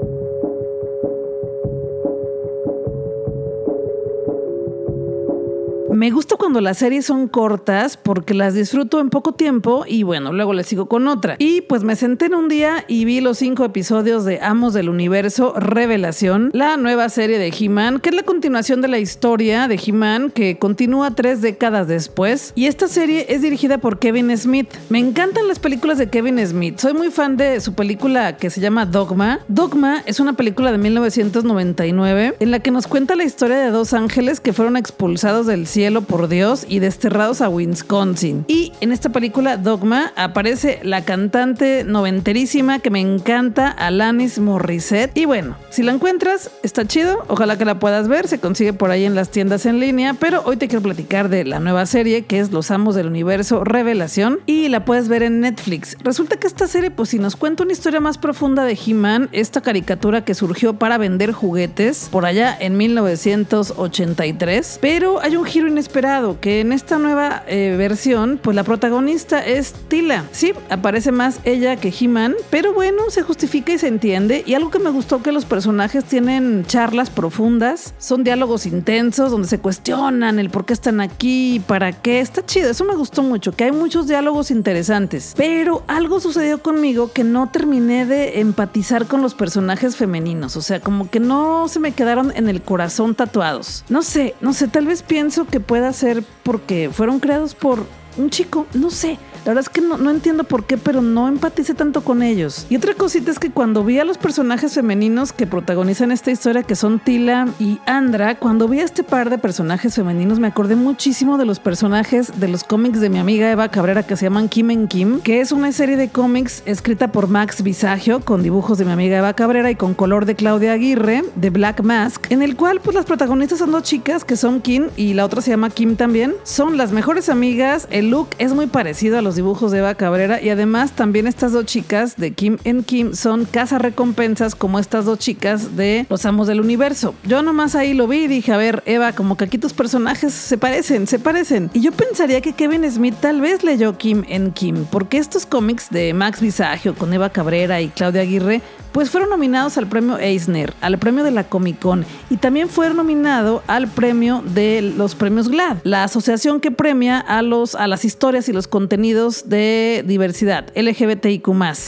Me 5.97 6.11
gusta 6.11 6.37
cuando 6.37 6.61
las 6.61 6.77
series 6.77 7.07
son 7.07 7.27
cortas 7.27 7.97
porque 7.97 8.35
las 8.35 8.53
disfruto 8.53 9.01
en 9.01 9.09
poco 9.09 9.33
tiempo 9.33 9.87
y 9.89 10.03
bueno, 10.03 10.31
luego 10.31 10.53
les 10.53 10.67
sigo 10.67 10.91
con 10.91 11.09
otra. 11.09 11.37
Y 11.39 11.63
pues 11.63 11.85
me 11.85 11.97
senté 11.97 12.27
en 12.27 12.35
un 12.35 12.51
día 12.51 12.85
y 12.87 13.07
vi 13.07 13.23
los 13.23 13.39
cinco 13.39 13.65
episodios 13.65 14.27
de 14.27 14.39
Amos 14.43 14.75
del 14.75 14.91
Universo 14.91 15.55
Revelación, 15.57 16.51
la 16.53 16.77
nueva 16.77 17.09
serie 17.09 17.39
de 17.39 17.49
He-Man, 17.49 18.01
que 18.01 18.11
es 18.11 18.15
la 18.15 18.25
continuación 18.25 18.83
de 18.83 18.89
la 18.89 18.99
historia 18.99 19.69
de 19.69 19.81
He-Man 19.83 20.33
que 20.33 20.59
continúa 20.59 21.13
tres 21.13 21.41
décadas 21.41 21.89
después. 21.89 22.53
Y 22.55 22.67
esta 22.67 22.89
serie 22.89 23.25
es 23.31 23.41
dirigida 23.41 23.79
por 23.79 23.99
Kevin 23.99 24.37
Smith. 24.37 24.69
Me 24.91 24.99
encantan 24.99 25.49
las 25.49 25.61
películas 25.61 25.97
de 25.97 26.11
Kevin 26.11 26.47
Smith. 26.47 26.79
Soy 26.79 26.93
muy 26.93 27.11
fan 27.11 27.39
de 27.39 27.59
su 27.63 27.73
película 27.73 28.37
que 28.37 28.51
se 28.51 28.61
llama 28.61 28.85
Dogma. 28.85 29.41
Dogma 29.49 30.03
es 30.05 30.21
una 30.21 30.35
película 30.35 30.73
de 30.73 30.77
1999 30.77 32.37
en 32.39 32.51
la 32.51 32.61
que 32.61 32.71
nos 32.71 32.87
cuenta 32.87 33.17
la 33.17 33.25
historia 33.25 33.57
de 33.57 33.71
dos 33.71 33.95
ángeles 33.95 34.41
que 34.41 34.53
fueron 34.53 34.77
expulsados 34.77 35.47
del 35.47 35.67
cielo 35.67 35.86
por 35.95 36.29
Dios 36.29 36.67
y 36.69 36.81
desterrados 36.81 37.41
a 37.41 37.49
Wisconsin. 37.49 38.45
Y 38.49 38.73
en 38.81 38.93
esta 38.93 39.11
película 39.11 39.57
Dogma 39.57 40.13
aparece 40.17 40.81
la 40.83 41.05
cantante 41.05 41.85
noventerísima 41.85 42.81
que 42.81 42.91
me 42.91 43.01
encanta, 43.01 43.71
Alanis 43.71 44.39
Morissette. 44.39 45.17
Y 45.17 45.25
bueno, 45.25 45.57
si 45.71 45.83
la 45.83 45.93
encuentras, 45.93 46.51
está 46.63 46.87
chido. 46.87 47.25
Ojalá 47.29 47.57
que 47.57 47.65
la 47.65 47.79
puedas 47.79 48.09
ver. 48.09 48.29
Se 48.29 48.41
consigue 48.41 48.73
por 48.73 48.91
ahí 48.91 49.05
en 49.05 49.15
las 49.15 49.31
tiendas 49.31 49.67
en 49.67 49.79
línea. 49.79 50.15
Pero 50.15 50.43
hoy 50.45 50.57
te 50.57 50.67
quiero 50.69 50.83
platicar 50.83 51.29
de 51.29 51.45
la 51.45 51.61
nueva 51.61 51.87
serie 51.87 52.25
que 52.25 52.41
es 52.41 52.51
Los 52.51 52.71
Amos 52.71 52.97
del 52.97 53.07
Universo 53.07 53.63
Revelación. 53.65 54.41
Y 54.47 54.69
la 54.69 54.85
puedes 54.85 55.09
ver 55.09 55.23
en 55.23 55.41
Netflix. 55.41 55.97
Resulta 56.03 56.37
que 56.37 56.49
esta 56.49 56.67
serie, 56.67 56.91
pues 56.91 57.11
si 57.11 57.21
nos 57.21 57.37
cuenta 57.37 57.63
una 57.63 57.73
historia 57.73 58.01
más 58.01 58.19
profunda 58.19 58.65
de 58.65 58.77
He-Man, 58.85 59.29
esta 59.33 59.61
caricatura 59.61 60.25
que 60.25 60.35
surgió 60.35 60.75
para 60.75 60.99
vender 60.99 61.33
juguetes 61.33 62.09
por 62.11 62.27
allá 62.27 62.57
en 62.59 62.77
1983. 62.77 64.79
Pero 64.81 65.21
hay 65.21 65.37
un 65.37 65.45
giro 65.45 65.69
inesperado 65.77 66.41
que 66.41 66.61
en 66.61 66.73
esta 66.73 66.97
nueva 66.97 67.43
eh, 67.47 67.75
versión, 67.77 68.41
pues 68.43 68.57
la 68.57 68.65
protagonista 68.65 69.45
es 69.45 69.75
Tila. 69.89 70.25
Sí, 70.33 70.55
aparece 70.71 71.13
más 71.13 71.39
ella 71.45 71.77
que 71.77 71.93
He-Man, 71.93 72.35
pero 72.49 72.73
bueno, 72.73 73.11
se 73.11 73.21
justifica 73.21 73.75
y 73.75 73.79
se 73.79 73.89
entiende. 73.89 74.43
Y 74.47 74.55
algo 74.55 74.71
que 74.71 74.79
me 74.79 74.89
gustó 74.89 75.23
que 75.23 75.33
los 75.33 75.45
personajes 75.45 76.07
tienen 76.07 76.65
charlas 76.65 77.11
profundas, 77.11 77.93
son 77.99 78.25
diálogos 78.25 78.65
intensos 78.65 79.31
donde 79.31 79.49
se 79.49 79.59
cuestionan 79.59 80.39
el 80.39 80.49
por 80.49 80.65
qué 80.65 80.73
están 80.73 81.03
aquí, 81.03 81.61
para 81.67 81.93
qué. 81.93 82.21
Está 82.21 82.45
chido, 82.47 82.71
eso 82.71 82.85
me 82.85 82.97
gustó 82.97 83.23
mucho, 83.23 83.53
que 83.53 83.65
hay 83.65 83.73
muchos 83.73 84.09
diálogos 84.09 84.51
interesantes. 84.51 85.35
Pero 85.37 85.83
algo 85.89 86.21
sucedió 86.21 86.63
conmigo 86.63 87.13
que 87.13 87.23
no 87.23 87.51
terminé 87.51 88.07
de 88.07 88.41
empatizar 88.41 89.07
con 89.07 89.21
los 89.21 89.35
personajes 89.35 89.95
femeninos, 89.95 90.57
o 90.57 90.63
sea, 90.63 90.81
como 90.81 91.11
que 91.11 91.21
no 91.21 91.69
se 91.69 91.81
me 91.81 91.93
quedaron 91.93 92.33
en 92.35 92.49
el 92.49 92.63
corazón 92.63 93.15
tatuados. 93.15 93.85
No 93.91 94.01
sé, 94.01 94.35
no 94.41 94.55
sé, 94.55 94.69
tal 94.69 94.87
vez 94.87 95.03
pienso 95.03 95.45
que 95.45 95.66
pueda 95.67 95.93
ser 95.93 96.23
porque 96.43 96.91
fueron 96.93 97.21
creados 97.21 97.55
por 97.55 97.85
un 98.17 98.31
chico, 98.31 98.67
no 98.73 98.91
sé. 98.91 99.19
La 99.47 99.51
verdad 99.53 99.63
es 99.63 99.69
que 99.69 99.81
no, 99.81 100.11
entiendo 100.11 100.43
por 100.43 100.65
qué, 100.65 100.77
pero 100.77 101.03
no 101.03 101.29
empaticé 101.29 101.73
tanto 101.73 102.01
con 102.01 102.21
ellos. 102.21 102.67
Y 102.69 102.75
otra 102.75 102.95
cosita 102.95 103.31
es 103.31 103.39
que 103.39 103.53
cuando 103.53 103.85
vi 103.85 104.01
a 104.01 104.05
los 104.05 104.19
personajes 104.19 104.75
femeninos 104.75 105.33
que 105.33 105.47
protagonizan 105.47 106.11
esta 106.11 106.33
historia, 106.33 106.65
que 106.65 106.75
son 106.75 106.99
Tila 106.99 107.47
y 107.61 107.79
Andra, 107.87 108.41
cuando 108.41 108.67
vi 108.67 108.81
a 108.81 108.85
este 108.85 109.05
par 109.05 109.31
de 109.31 109.39
personajes 109.39 109.95
femeninos 109.95 110.41
me 110.41 110.49
acordé 110.49 110.75
muchísimo 110.75 111.39
de 111.39 111.45
los 111.45 111.61
personajes 111.61 112.41
de 112.41 112.49
los 112.49 112.65
cómics 112.65 112.99
de 112.99 113.09
mi 113.09 113.21
amiga 113.21 113.49
Eva 113.49 113.69
Cabrera 113.69 114.03
que 114.03 114.17
se 114.17 114.25
llaman 114.25 114.49
Kim 114.49 114.73
en 114.73 114.89
Kim, 114.89 115.21
que 115.21 115.41
es 115.41 115.53
una 115.53 115.71
serie 115.71 115.97
de 115.97 116.09
cómics 116.09 116.65
escrita 116.67 117.13
por 117.13 117.29
Max 117.29 117.63
Visagio 117.63 118.19
con 118.25 118.43
dibujos 118.43 118.79
de 118.79 118.85
mi 118.85 118.91
amiga 118.91 119.19
Eva 119.19 119.35
Cabrera 119.35 119.71
y 119.71 119.77
con 119.77 119.95
color 119.95 120.27
de 120.27 120.35
Claudia 120.35 120.73
Aguirre, 120.73 121.23
de 121.37 121.51
Black 121.51 121.85
Mask, 121.85 122.33
en 122.33 122.43
el 122.43 122.57
cual 122.57 122.81
pues 122.81 122.97
las 122.97 123.05
protagonistas 123.05 123.61
son 123.61 123.71
dos 123.71 123.85
chicas 123.85 124.25
que 124.25 124.35
son 124.35 124.61
Kim 124.61 124.89
y 124.97 125.15
la 125.15 125.25
otra 125.25 125.41
se 125.41 125.53
llama 125.53 125.71
Kim 125.71 125.95
también. 125.95 126.35
Son 126.43 126.77
las 126.77 126.91
mejores 126.91 127.29
amigas, 127.29 127.87
el 127.93 128.11
look 128.11 128.31
es 128.39 128.53
muy 128.53 128.67
parecido 128.67 129.17
a 129.17 129.23
los 129.23 129.36
dibujos 129.37 129.71
de 129.73 129.79
Eva 129.79 129.95
Cabrera 129.95 130.41
y 130.41 130.51
además 130.51 130.93
también 130.93 131.27
estas 131.27 131.53
dos 131.53 131.67
chicas 131.67 132.17
de 132.17 132.33
Kim 132.33 132.59
en 132.65 132.83
Kim 132.83 133.15
son 133.15 133.45
casa 133.45 133.79
recompensas 133.79 134.55
como 134.55 134.79
estas 134.79 135.05
dos 135.05 135.19
chicas 135.19 135.77
de 135.77 136.07
Los 136.09 136.27
Amos 136.27 136.47
del 136.47 136.61
Universo. 136.61 137.15
Yo 137.25 137.43
nomás 137.43 137.75
ahí 137.75 137.95
lo 137.95 138.09
vi 138.09 138.25
y 138.25 138.29
dije, 138.29 138.53
a 138.53 138.57
ver, 138.57 138.83
Eva, 138.87 139.13
como 139.13 139.37
que 139.37 139.45
aquí 139.45 139.59
tus 139.59 139.73
personajes 139.73 140.33
se 140.33 140.59
parecen, 140.59 141.07
se 141.07 141.19
parecen. 141.19 141.71
Y 141.73 141.81
yo 141.81 141.93
pensaría 141.93 142.41
que 142.41 142.53
Kevin 142.53 142.91
Smith 142.91 143.15
tal 143.21 143.41
vez 143.41 143.63
leyó 143.63 143.97
Kim 143.97 144.25
en 144.29 144.53
Kim, 144.53 144.85
porque 144.91 145.19
estos 145.19 145.47
cómics 145.47 145.91
de 145.91 146.15
Max 146.15 146.41
Visagio 146.41 146.95
con 146.95 147.13
Eva 147.13 147.31
Cabrera 147.31 147.81
y 147.81 147.89
Claudia 147.89 148.23
Aguirre 148.23 148.63
pues 148.97 149.11
fueron 149.11 149.29
nominados 149.29 149.77
al 149.77 149.87
premio 149.87 150.17
Eisner, 150.17 150.73
al 150.81 150.97
premio 150.97 151.23
de 151.23 151.31
la 151.31 151.45
Comic 151.45 151.81
Con 151.81 152.07
y 152.31 152.39
también 152.39 152.71
fue 152.71 152.89
nominado 152.89 153.63
al 153.67 153.89
premio 153.89 154.43
de 154.55 154.81
los 154.81 155.15
premios 155.15 155.51
GLAD, 155.51 155.81
la 155.85 156.03
asociación 156.03 156.61
que 156.61 156.71
premia 156.71 157.19
a, 157.19 157.43
los, 157.43 157.75
a 157.75 157.89
las 157.89 158.07
historias 158.07 158.49
y 158.49 158.55
los 158.55 158.69
contenidos 158.69 159.51
de 159.51 160.03
diversidad 160.07 160.73
LGBTIQ. 160.75 161.47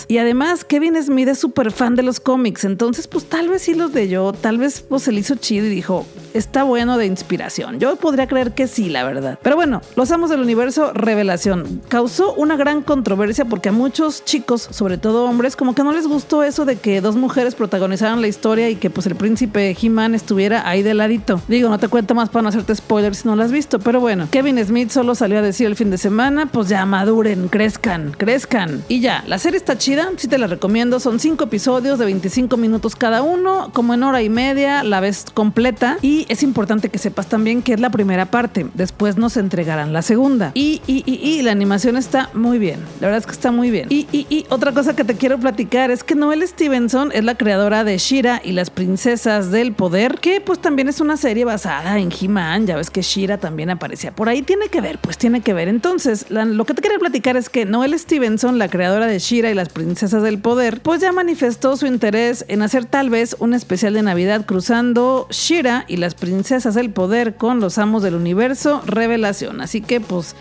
Y 0.08 0.18
además, 0.18 0.66
Kevin 0.66 1.02
Smith 1.02 1.28
es 1.28 1.38
súper 1.38 1.72
fan 1.72 1.94
de 1.94 2.02
los 2.02 2.20
cómics, 2.20 2.64
entonces, 2.64 3.06
pues 3.06 3.24
tal 3.24 3.48
vez 3.48 3.62
sí 3.62 3.72
los 3.72 3.94
leyó, 3.94 4.34
tal 4.34 4.58
vez 4.58 4.84
pues, 4.86 5.04
se 5.04 5.12
le 5.12 5.20
hizo 5.20 5.34
chido 5.36 5.64
y 5.64 5.70
dijo, 5.70 6.04
está 6.34 6.62
bueno 6.62 6.98
de 6.98 7.06
inspiración. 7.06 7.80
Yo 7.80 7.96
podría 7.96 8.26
creer 8.26 8.52
que 8.52 8.66
sí, 8.66 8.90
la 8.90 9.04
verdad. 9.04 9.38
Pero 9.42 9.56
bueno, 9.56 9.80
Los 9.96 10.10
Amos 10.10 10.28
del 10.28 10.42
Universo 10.42 10.92
Revelación 10.92 11.80
causó 11.88 12.34
una 12.34 12.56
gran 12.56 12.82
controversia 12.82 13.46
porque 13.46 13.70
a 13.70 13.72
muchos 13.72 14.26
chicos, 14.26 14.68
sobre 14.70 14.98
todo 14.98 15.24
hombres, 15.24 15.56
como 15.56 15.74
que 15.74 15.82
no 15.82 15.92
les 15.92 16.06
gustó 16.06 16.42
eso 16.42 16.66
de 16.66 16.76
que 16.76 16.97
dos 17.00 17.16
mujeres 17.16 17.54
protagonizaran 17.54 18.20
la 18.20 18.28
historia 18.28 18.68
y 18.70 18.76
que 18.76 18.90
pues 18.90 19.06
el 19.06 19.16
príncipe 19.16 19.76
He-Man 19.80 20.14
estuviera 20.14 20.68
ahí 20.68 20.82
de 20.82 20.94
ladito. 20.94 21.40
Digo, 21.48 21.68
no 21.68 21.78
te 21.78 21.88
cuento 21.88 22.14
más 22.14 22.28
para 22.28 22.42
no 22.42 22.48
hacerte 22.48 22.74
spoilers 22.74 23.18
si 23.18 23.28
no 23.28 23.36
lo 23.36 23.42
has 23.42 23.52
visto, 23.52 23.78
pero 23.78 24.00
bueno, 24.00 24.28
Kevin 24.30 24.64
Smith 24.64 24.90
solo 24.90 25.14
salió 25.14 25.38
a 25.38 25.42
decir 25.42 25.66
el 25.66 25.76
fin 25.76 25.90
de 25.90 25.98
semana, 25.98 26.46
pues 26.46 26.68
ya 26.68 26.84
maduren, 26.86 27.48
crezcan, 27.48 28.12
crezcan. 28.16 28.82
Y 28.88 29.00
ya, 29.00 29.24
la 29.26 29.38
serie 29.38 29.58
está 29.58 29.78
chida, 29.78 30.08
sí 30.16 30.28
te 30.28 30.38
la 30.38 30.46
recomiendo, 30.46 31.00
son 31.00 31.20
cinco 31.20 31.44
episodios 31.44 31.98
de 31.98 32.04
25 32.04 32.56
minutos 32.56 32.96
cada 32.96 33.22
uno, 33.22 33.70
como 33.72 33.94
en 33.94 34.02
hora 34.02 34.22
y 34.22 34.28
media, 34.28 34.82
la 34.84 35.00
ves 35.00 35.26
completa 35.34 35.98
y 36.02 36.26
es 36.28 36.42
importante 36.42 36.88
que 36.88 36.98
sepas 36.98 37.28
también 37.28 37.62
que 37.62 37.74
es 37.74 37.80
la 37.80 37.90
primera 37.90 38.30
parte, 38.30 38.66
después 38.74 39.16
nos 39.16 39.36
entregarán 39.36 39.92
la 39.92 40.02
segunda. 40.02 40.52
Y, 40.54 40.82
y, 40.86 41.02
y, 41.06 41.14
y 41.14 41.42
la 41.42 41.52
animación 41.52 41.96
está 41.96 42.30
muy 42.34 42.58
bien, 42.58 42.80
la 43.00 43.08
verdad 43.08 43.18
es 43.18 43.26
que 43.26 43.32
está 43.32 43.52
muy 43.52 43.70
bien. 43.70 43.86
Y, 43.90 44.06
y, 44.12 44.26
y 44.28 44.46
otra 44.48 44.72
cosa 44.72 44.94
que 44.94 45.04
te 45.04 45.14
quiero 45.14 45.38
platicar 45.38 45.90
es 45.90 46.04
que 46.04 46.14
Noel 46.14 46.46
Steven 46.46 46.87
es 47.12 47.22
la 47.24 47.34
creadora 47.34 47.84
de 47.84 47.98
Shira 47.98 48.40
y 48.42 48.52
las 48.52 48.70
princesas 48.70 49.50
del 49.50 49.74
poder, 49.74 50.20
que 50.20 50.40
pues 50.40 50.58
también 50.58 50.88
es 50.88 51.00
una 51.00 51.18
serie 51.18 51.44
basada 51.44 51.98
en 51.98 52.10
He-Man. 52.10 52.66
Ya 52.66 52.76
ves 52.76 52.88
que 52.88 53.02
Shira 53.02 53.36
también 53.36 53.68
aparecía 53.68 54.10
por 54.10 54.30
ahí. 54.30 54.40
Tiene 54.40 54.68
que 54.68 54.80
ver, 54.80 54.98
pues 54.98 55.18
tiene 55.18 55.42
que 55.42 55.52
ver. 55.52 55.68
Entonces, 55.68 56.30
lo 56.30 56.64
que 56.64 56.72
te 56.72 56.80
quería 56.80 56.98
platicar 56.98 57.36
es 57.36 57.50
que 57.50 57.66
Noel 57.66 57.98
Stevenson, 57.98 58.58
la 58.58 58.68
creadora 58.68 59.06
de 59.06 59.18
Shira 59.18 59.50
y 59.50 59.54
las 59.54 59.68
princesas 59.68 60.22
del 60.22 60.38
poder, 60.38 60.80
pues 60.80 61.02
ya 61.02 61.12
manifestó 61.12 61.76
su 61.76 61.86
interés 61.86 62.46
en 62.48 62.62
hacer 62.62 62.86
tal 62.86 63.10
vez 63.10 63.36
un 63.38 63.52
especial 63.52 63.92
de 63.92 64.02
Navidad 64.02 64.46
cruzando 64.46 65.26
Shira 65.30 65.84
y 65.88 65.98
las 65.98 66.14
princesas 66.14 66.74
del 66.74 66.90
poder 66.90 67.36
con 67.36 67.60
los 67.60 67.76
amos 67.76 68.02
del 68.02 68.14
universo 68.14 68.82
revelación. 68.86 69.60
Así 69.60 69.82
que 69.82 70.00
pues 70.00 70.34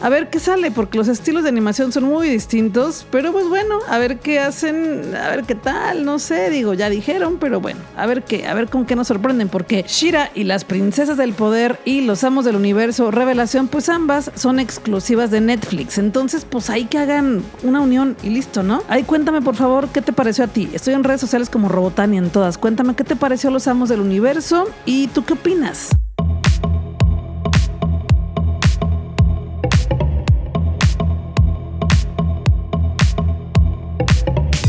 a 0.00 0.08
ver 0.08 0.30
qué 0.30 0.40
sale, 0.40 0.70
porque 0.70 0.98
los 0.98 1.08
estilos 1.08 1.42
de 1.42 1.48
animación 1.48 1.92
son 1.92 2.04
muy 2.04 2.28
distintos, 2.28 3.06
pero 3.10 3.32
pues 3.32 3.48
bueno, 3.48 3.78
a 3.88 3.98
ver 3.98 4.18
qué 4.18 4.40
hacen, 4.40 5.14
a 5.14 5.28
ver 5.30 5.44
qué 5.44 5.54
tal, 5.54 6.04
no 6.04 6.18
sé, 6.18 6.50
digo, 6.50 6.74
ya 6.74 6.88
dijeron, 6.88 7.38
pero 7.38 7.60
bueno, 7.60 7.80
a 7.96 8.06
ver 8.06 8.22
qué, 8.22 8.46
a 8.46 8.54
ver 8.54 8.68
con 8.68 8.86
qué 8.86 8.96
nos 8.96 9.08
sorprenden, 9.08 9.48
porque 9.48 9.84
Shira 9.86 10.30
y 10.34 10.44
las 10.44 10.64
princesas 10.64 11.16
del 11.16 11.32
poder 11.32 11.78
y 11.84 12.00
los 12.00 12.24
amos 12.24 12.44
del 12.44 12.56
universo 12.56 13.10
revelación, 13.10 13.68
pues 13.68 13.88
ambas 13.88 14.30
son 14.34 14.58
exclusivas 14.58 15.30
de 15.30 15.40
Netflix, 15.40 15.98
entonces 15.98 16.46
pues 16.48 16.70
hay 16.70 16.86
que 16.86 16.98
hagan 16.98 17.42
una 17.62 17.80
unión 17.80 18.16
y 18.22 18.30
listo, 18.30 18.62
¿no? 18.62 18.82
Ahí 18.88 19.02
cuéntame 19.02 19.42
por 19.42 19.56
favor 19.56 19.88
qué 19.88 20.00
te 20.02 20.12
pareció 20.12 20.44
a 20.44 20.48
ti, 20.48 20.68
estoy 20.72 20.94
en 20.94 21.04
redes 21.04 21.20
sociales 21.20 21.50
como 21.50 21.68
Robotani 21.68 22.18
en 22.18 22.30
todas, 22.30 22.58
cuéntame 22.58 22.94
qué 22.94 23.04
te 23.04 23.16
pareció 23.16 23.50
los 23.50 23.68
amos 23.68 23.88
del 23.88 24.00
universo 24.00 24.68
y 24.84 25.08
tú 25.08 25.24
qué 25.24 25.34
opinas. 25.34 25.90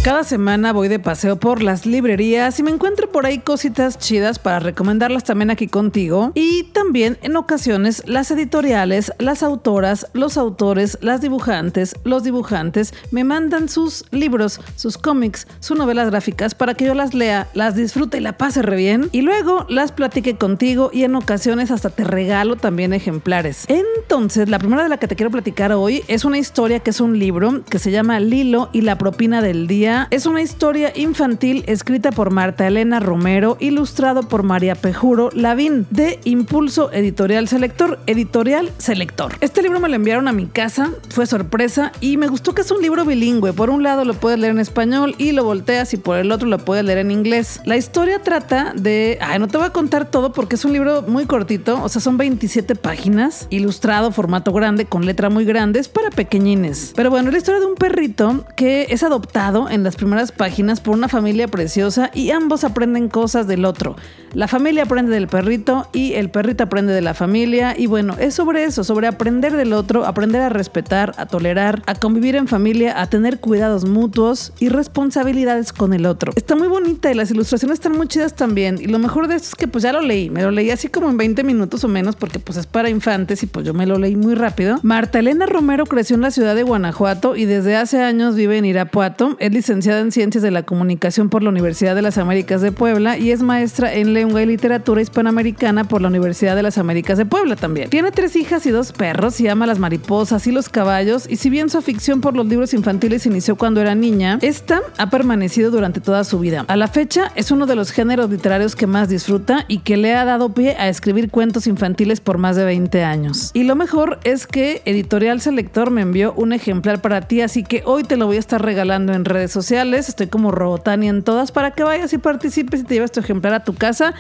Cada 0.04 0.24
semana 0.24 0.74
voy 0.74 0.88
de 0.88 0.98
paseo 0.98 1.36
por 1.36 1.62
las 1.62 1.86
librerías 1.86 2.58
y 2.58 2.64
me 2.64 2.72
encuentro 2.72 3.12
por 3.12 3.28
ahí 3.28 3.38
cositas 3.38 4.00
chidas 4.00 4.40
para 4.40 4.58
recomendarlas 4.58 5.24
también 5.24 5.52
aquí 5.52 5.68
contigo. 5.68 6.32
Y 6.34 6.64
también 6.74 7.20
en 7.22 7.36
ocasiones 7.36 8.02
las 8.08 8.32
editoriales, 8.32 9.14
las 9.20 9.44
autoras, 9.44 10.08
los 10.14 10.38
autores, 10.38 10.98
las 11.02 11.22
dibujantes, 11.22 11.94
los 12.04 12.24
dibujantes 12.24 12.96
me 13.12 13.24
mandan 13.24 13.70
sus 13.70 14.04
libros, 14.10 14.60
sus 14.76 14.98
cómics, 14.98 15.46
sus 15.60 15.78
novelas 15.78 16.10
gráficas 16.10 16.56
para 16.56 16.74
que 16.74 16.86
yo 16.86 16.96
las 16.96 17.14
lea, 17.14 17.48
las 17.54 17.76
disfrute 17.76 18.18
y 18.18 18.22
la 18.22 18.40
pase 18.40 18.64
re 18.64 18.78
bien. 18.78 19.08
Y 19.12 19.22
luego 19.22 19.68
las 19.70 19.92
platique 19.92 20.36
contigo 20.36 20.90
y 20.92 21.04
en 21.04 21.14
ocasiones 21.14 21.70
hasta 21.70 21.92
te 21.92 22.06
regalo 22.06 22.56
también 22.56 22.94
ejemplares. 22.94 23.66
Entonces, 23.68 24.50
la 24.50 24.58
primera 24.58 24.82
de 24.82 24.90
la 24.90 24.98
que 24.98 25.08
te 25.08 25.16
quiero 25.16 25.30
platicar 25.30 25.72
hoy 25.74 26.04
es 26.08 26.26
una 26.26 26.40
historia 26.40 26.80
que 26.80 26.90
es 26.90 27.02
un 27.02 27.20
libro 27.20 27.64
que 27.70 27.78
se 27.78 27.92
llama 27.92 28.20
Lilo 28.20 28.72
y 28.74 28.82
la 28.82 28.98
propina 28.98 29.44
del 29.44 29.68
día 29.68 29.91
es 30.10 30.26
una 30.26 30.42
historia 30.42 30.94
infantil 30.96 31.64
escrita 31.68 32.12
por 32.12 32.32
Marta 32.32 32.66
Elena 32.66 33.00
Romero, 33.00 33.58
ilustrado 33.60 34.24
por 34.24 34.44
María 34.44 34.76
Pejuro 34.76 35.30
Lavín, 35.34 35.86
de 35.90 36.20
Impulso 36.24 36.92
Editorial 36.94 37.48
Selector, 37.48 38.00
Editorial 38.08 38.72
Selector. 38.78 39.36
Este 39.42 39.62
libro 39.62 39.80
me 39.80 39.90
lo 39.90 39.96
enviaron 39.96 40.28
a 40.28 40.32
mi 40.32 40.46
casa, 40.46 40.92
fue 41.10 41.26
sorpresa 41.26 41.92
y 42.00 42.16
me 42.18 42.28
gustó 42.28 42.54
que 42.54 42.62
es 42.62 42.72
un 42.72 42.82
libro 42.82 43.04
bilingüe. 43.04 43.52
Por 43.52 43.70
un 43.70 43.84
lado 43.84 44.06
lo 44.06 44.14
puedes 44.14 44.40
leer 44.40 44.52
en 44.52 44.60
español 44.60 45.14
y 45.18 45.34
lo 45.34 45.44
volteas 45.44 45.94
y 45.94 45.98
por 45.98 46.18
el 46.18 46.32
otro 46.32 46.48
lo 46.48 46.60
puedes 46.60 46.86
leer 46.86 47.00
en 47.00 47.12
inglés. 47.12 47.60
La 47.66 47.76
historia 47.76 48.20
trata 48.20 48.74
de... 48.76 49.18
Ay, 49.22 49.40
no 49.40 49.50
te 49.50 49.58
voy 49.58 49.68
a 49.68 49.72
contar 49.72 50.10
todo 50.10 50.32
porque 50.32 50.56
es 50.56 50.64
un 50.64 50.72
libro 50.72 51.02
muy 51.02 51.26
cortito, 51.26 51.84
o 51.84 51.90
sea, 51.90 52.02
son 52.02 52.18
27 52.18 52.76
páginas, 52.76 53.48
ilustrado, 53.50 54.12
formato 54.12 54.54
grande, 54.54 54.86
con 54.86 55.06
letra 55.06 55.30
muy 55.30 55.44
grande, 55.44 55.80
es 55.80 55.90
para 55.90 56.12
pequeñines. 56.12 56.94
Pero 56.96 57.10
bueno, 57.10 57.28
es 57.28 57.34
la 57.34 57.38
historia 57.40 57.60
de 57.60 57.66
un 57.66 57.76
perrito 57.76 58.46
que 58.56 58.88
es 58.90 59.04
adoptado 59.04 59.70
en 59.70 59.81
las 59.84 59.96
primeras 59.96 60.32
páginas 60.32 60.82
por 60.82 60.96
una 60.96 61.08
familia 61.08 61.48
preciosa 61.48 62.12
y 62.14 62.32
ambos 62.32 62.64
aprenden 62.64 63.10
cosas 63.10 63.48
del 63.48 63.66
otro. 63.66 63.96
La 64.34 64.48
familia 64.48 64.84
aprende 64.84 65.12
del 65.12 65.28
perrito 65.28 65.90
y 65.92 66.14
el 66.14 66.30
perrito 66.30 66.64
aprende 66.64 66.94
de 66.94 67.02
la 67.02 67.14
familia 67.14 67.76
y 67.78 67.88
bueno, 67.88 68.16
es 68.18 68.34
sobre 68.34 68.64
eso, 68.64 68.84
sobre 68.86 69.08
aprender 69.08 69.58
del 69.58 69.74
otro, 69.74 70.06
aprender 70.06 70.42
a 70.42 70.50
respetar, 70.50 71.14
a 71.18 71.26
tolerar, 71.26 71.82
a 71.86 71.96
convivir 71.96 72.36
en 72.38 72.48
familia, 72.48 73.02
a 73.02 73.08
tener 73.08 73.40
cuidados 73.40 73.84
mutuos 73.84 74.54
y 74.60 74.70
responsabilidades 74.70 75.74
con 75.74 75.94
el 75.94 76.06
otro. 76.06 76.32
Está 76.36 76.56
muy 76.56 76.70
bonita 76.70 77.12
y 77.12 77.14
las 77.14 77.30
ilustraciones 77.32 77.76
están 77.76 77.92
muy 77.92 78.08
chidas 78.08 78.36
también 78.36 78.78
y 78.82 78.86
lo 78.86 79.00
mejor 79.00 79.28
de 79.28 79.36
esto 79.36 79.50
es 79.50 79.56
que 79.56 79.68
pues 79.68 79.84
ya 79.84 79.92
lo 79.92 80.02
leí, 80.02 80.30
me 80.30 80.44
lo 80.44 80.52
leí 80.52 80.72
así 80.72 80.88
como 80.88 81.10
en 81.10 81.18
20 81.18 81.44
minutos 81.44 81.84
o 81.84 81.90
menos 81.90 82.16
porque 82.16 82.40
pues 82.40 82.58
es 82.58 82.68
para 82.68 82.90
infantes 82.90 83.44
y 83.44 83.48
pues 83.48 83.66
yo 83.66 83.74
me 83.74 83.86
lo 83.86 83.98
leí 83.98 84.16
muy 84.16 84.36
rápido. 84.36 84.80
Marta 84.82 85.20
Elena 85.20 85.46
Romero 85.46 85.86
creció 85.86 86.16
en 86.16 86.22
la 86.22 86.32
ciudad 86.32 86.56
de 86.56 86.64
Guanajuato 86.64 87.36
y 87.36 87.46
desde 87.46 87.76
hace 87.76 88.02
años 88.02 88.36
vive 88.36 88.58
en 88.58 88.66
Irapuato, 88.66 89.36
es 89.40 89.52
licenciada 89.72 90.02
en 90.02 90.12
Ciencias 90.12 90.44
de 90.44 90.52
la 90.52 90.64
Comunicación 90.64 91.30
por 91.30 91.44
la 91.44 91.50
Universidad 91.50 91.96
de 91.96 92.02
las 92.02 92.18
Américas 92.18 92.60
de 92.60 92.74
Puebla 92.74 93.18
y 93.18 93.32
es 93.32 93.42
maestra 93.42 93.94
en 93.94 94.14
Lengua 94.14 94.42
y 94.42 94.46
Literatura 94.46 95.02
Hispanoamericana 95.02 95.86
por 95.86 96.02
la 96.02 96.10
Universidad 96.10 96.58
de 96.58 96.62
las 96.62 96.78
Américas 96.78 97.18
de 97.18 97.26
Puebla 97.26 97.56
también. 97.56 97.90
Tiene 97.90 98.12
tres 98.12 98.36
hijas 98.36 98.66
y 98.66 98.72
dos 98.72 98.92
perros 98.92 99.40
y 99.40 99.48
ama 99.48 99.66
las 99.66 99.80
mariposas 99.80 100.46
y 100.46 100.52
los 100.52 100.68
caballos 100.68 101.26
y 101.30 101.38
si 101.38 101.50
bien 101.50 101.70
su 101.70 101.78
afición 101.78 102.20
por 102.20 102.36
los 102.36 102.48
libros 102.48 102.74
infantiles 102.74 103.26
inició 103.26 103.56
cuando 103.56 103.80
era 103.80 103.96
niña, 103.96 104.40
esta 104.42 104.82
ha 104.98 105.10
permanecido 105.10 105.72
durante 105.72 106.02
toda 106.02 106.26
su 106.26 106.40
vida. 106.40 106.66
A 106.68 106.76
la 106.76 106.90
fecha 106.90 107.32
es 107.36 107.50
uno 107.50 107.66
de 107.66 107.78
los 107.78 107.92
géneros 107.92 108.30
literarios 108.30 108.76
que 108.76 108.88
más 108.88 109.08
disfruta 109.08 109.64
y 109.70 109.78
que 109.78 109.96
le 109.96 110.16
ha 110.16 110.26
dado 110.26 110.54
pie 110.54 110.76
a 110.78 110.90
escribir 110.90 111.32
cuentos 111.32 111.66
infantiles 111.66 112.20
por 112.20 112.38
más 112.38 112.58
de 112.58 112.66
20 112.66 113.06
años. 113.06 113.52
Y 113.54 113.64
lo 113.64 113.78
mejor 113.78 114.20
es 114.26 114.48
que 114.48 114.82
Editorial 114.84 115.40
Selector 115.40 115.92
me 115.92 116.02
envió 116.02 116.34
un 116.34 116.52
ejemplar 116.52 117.00
para 117.00 117.22
ti, 117.22 117.40
así 117.40 117.64
que 117.64 117.84
hoy 117.86 118.04
te 118.04 118.18
lo 118.18 118.26
voy 118.26 118.36
a 118.36 118.40
estar 118.40 118.62
regalando 118.62 119.14
en 119.14 119.24
redes 119.24 119.54
sociales. 119.54 119.61
Estoy 119.70 120.28
como 120.28 120.52
Robotania 120.52 121.10
en 121.10 121.24
todas 121.24 121.52
para 121.52 121.72
que 121.72 121.84
vayas 121.84 122.12
y 122.14 122.18
participes 122.18 122.82
y 122.82 122.84
te 122.84 122.96
lleves 122.96 123.12
tu 123.12 123.20
ejemplar 123.20 123.54
a 123.54 123.64
tu 123.64 123.76
casa. 123.76 124.16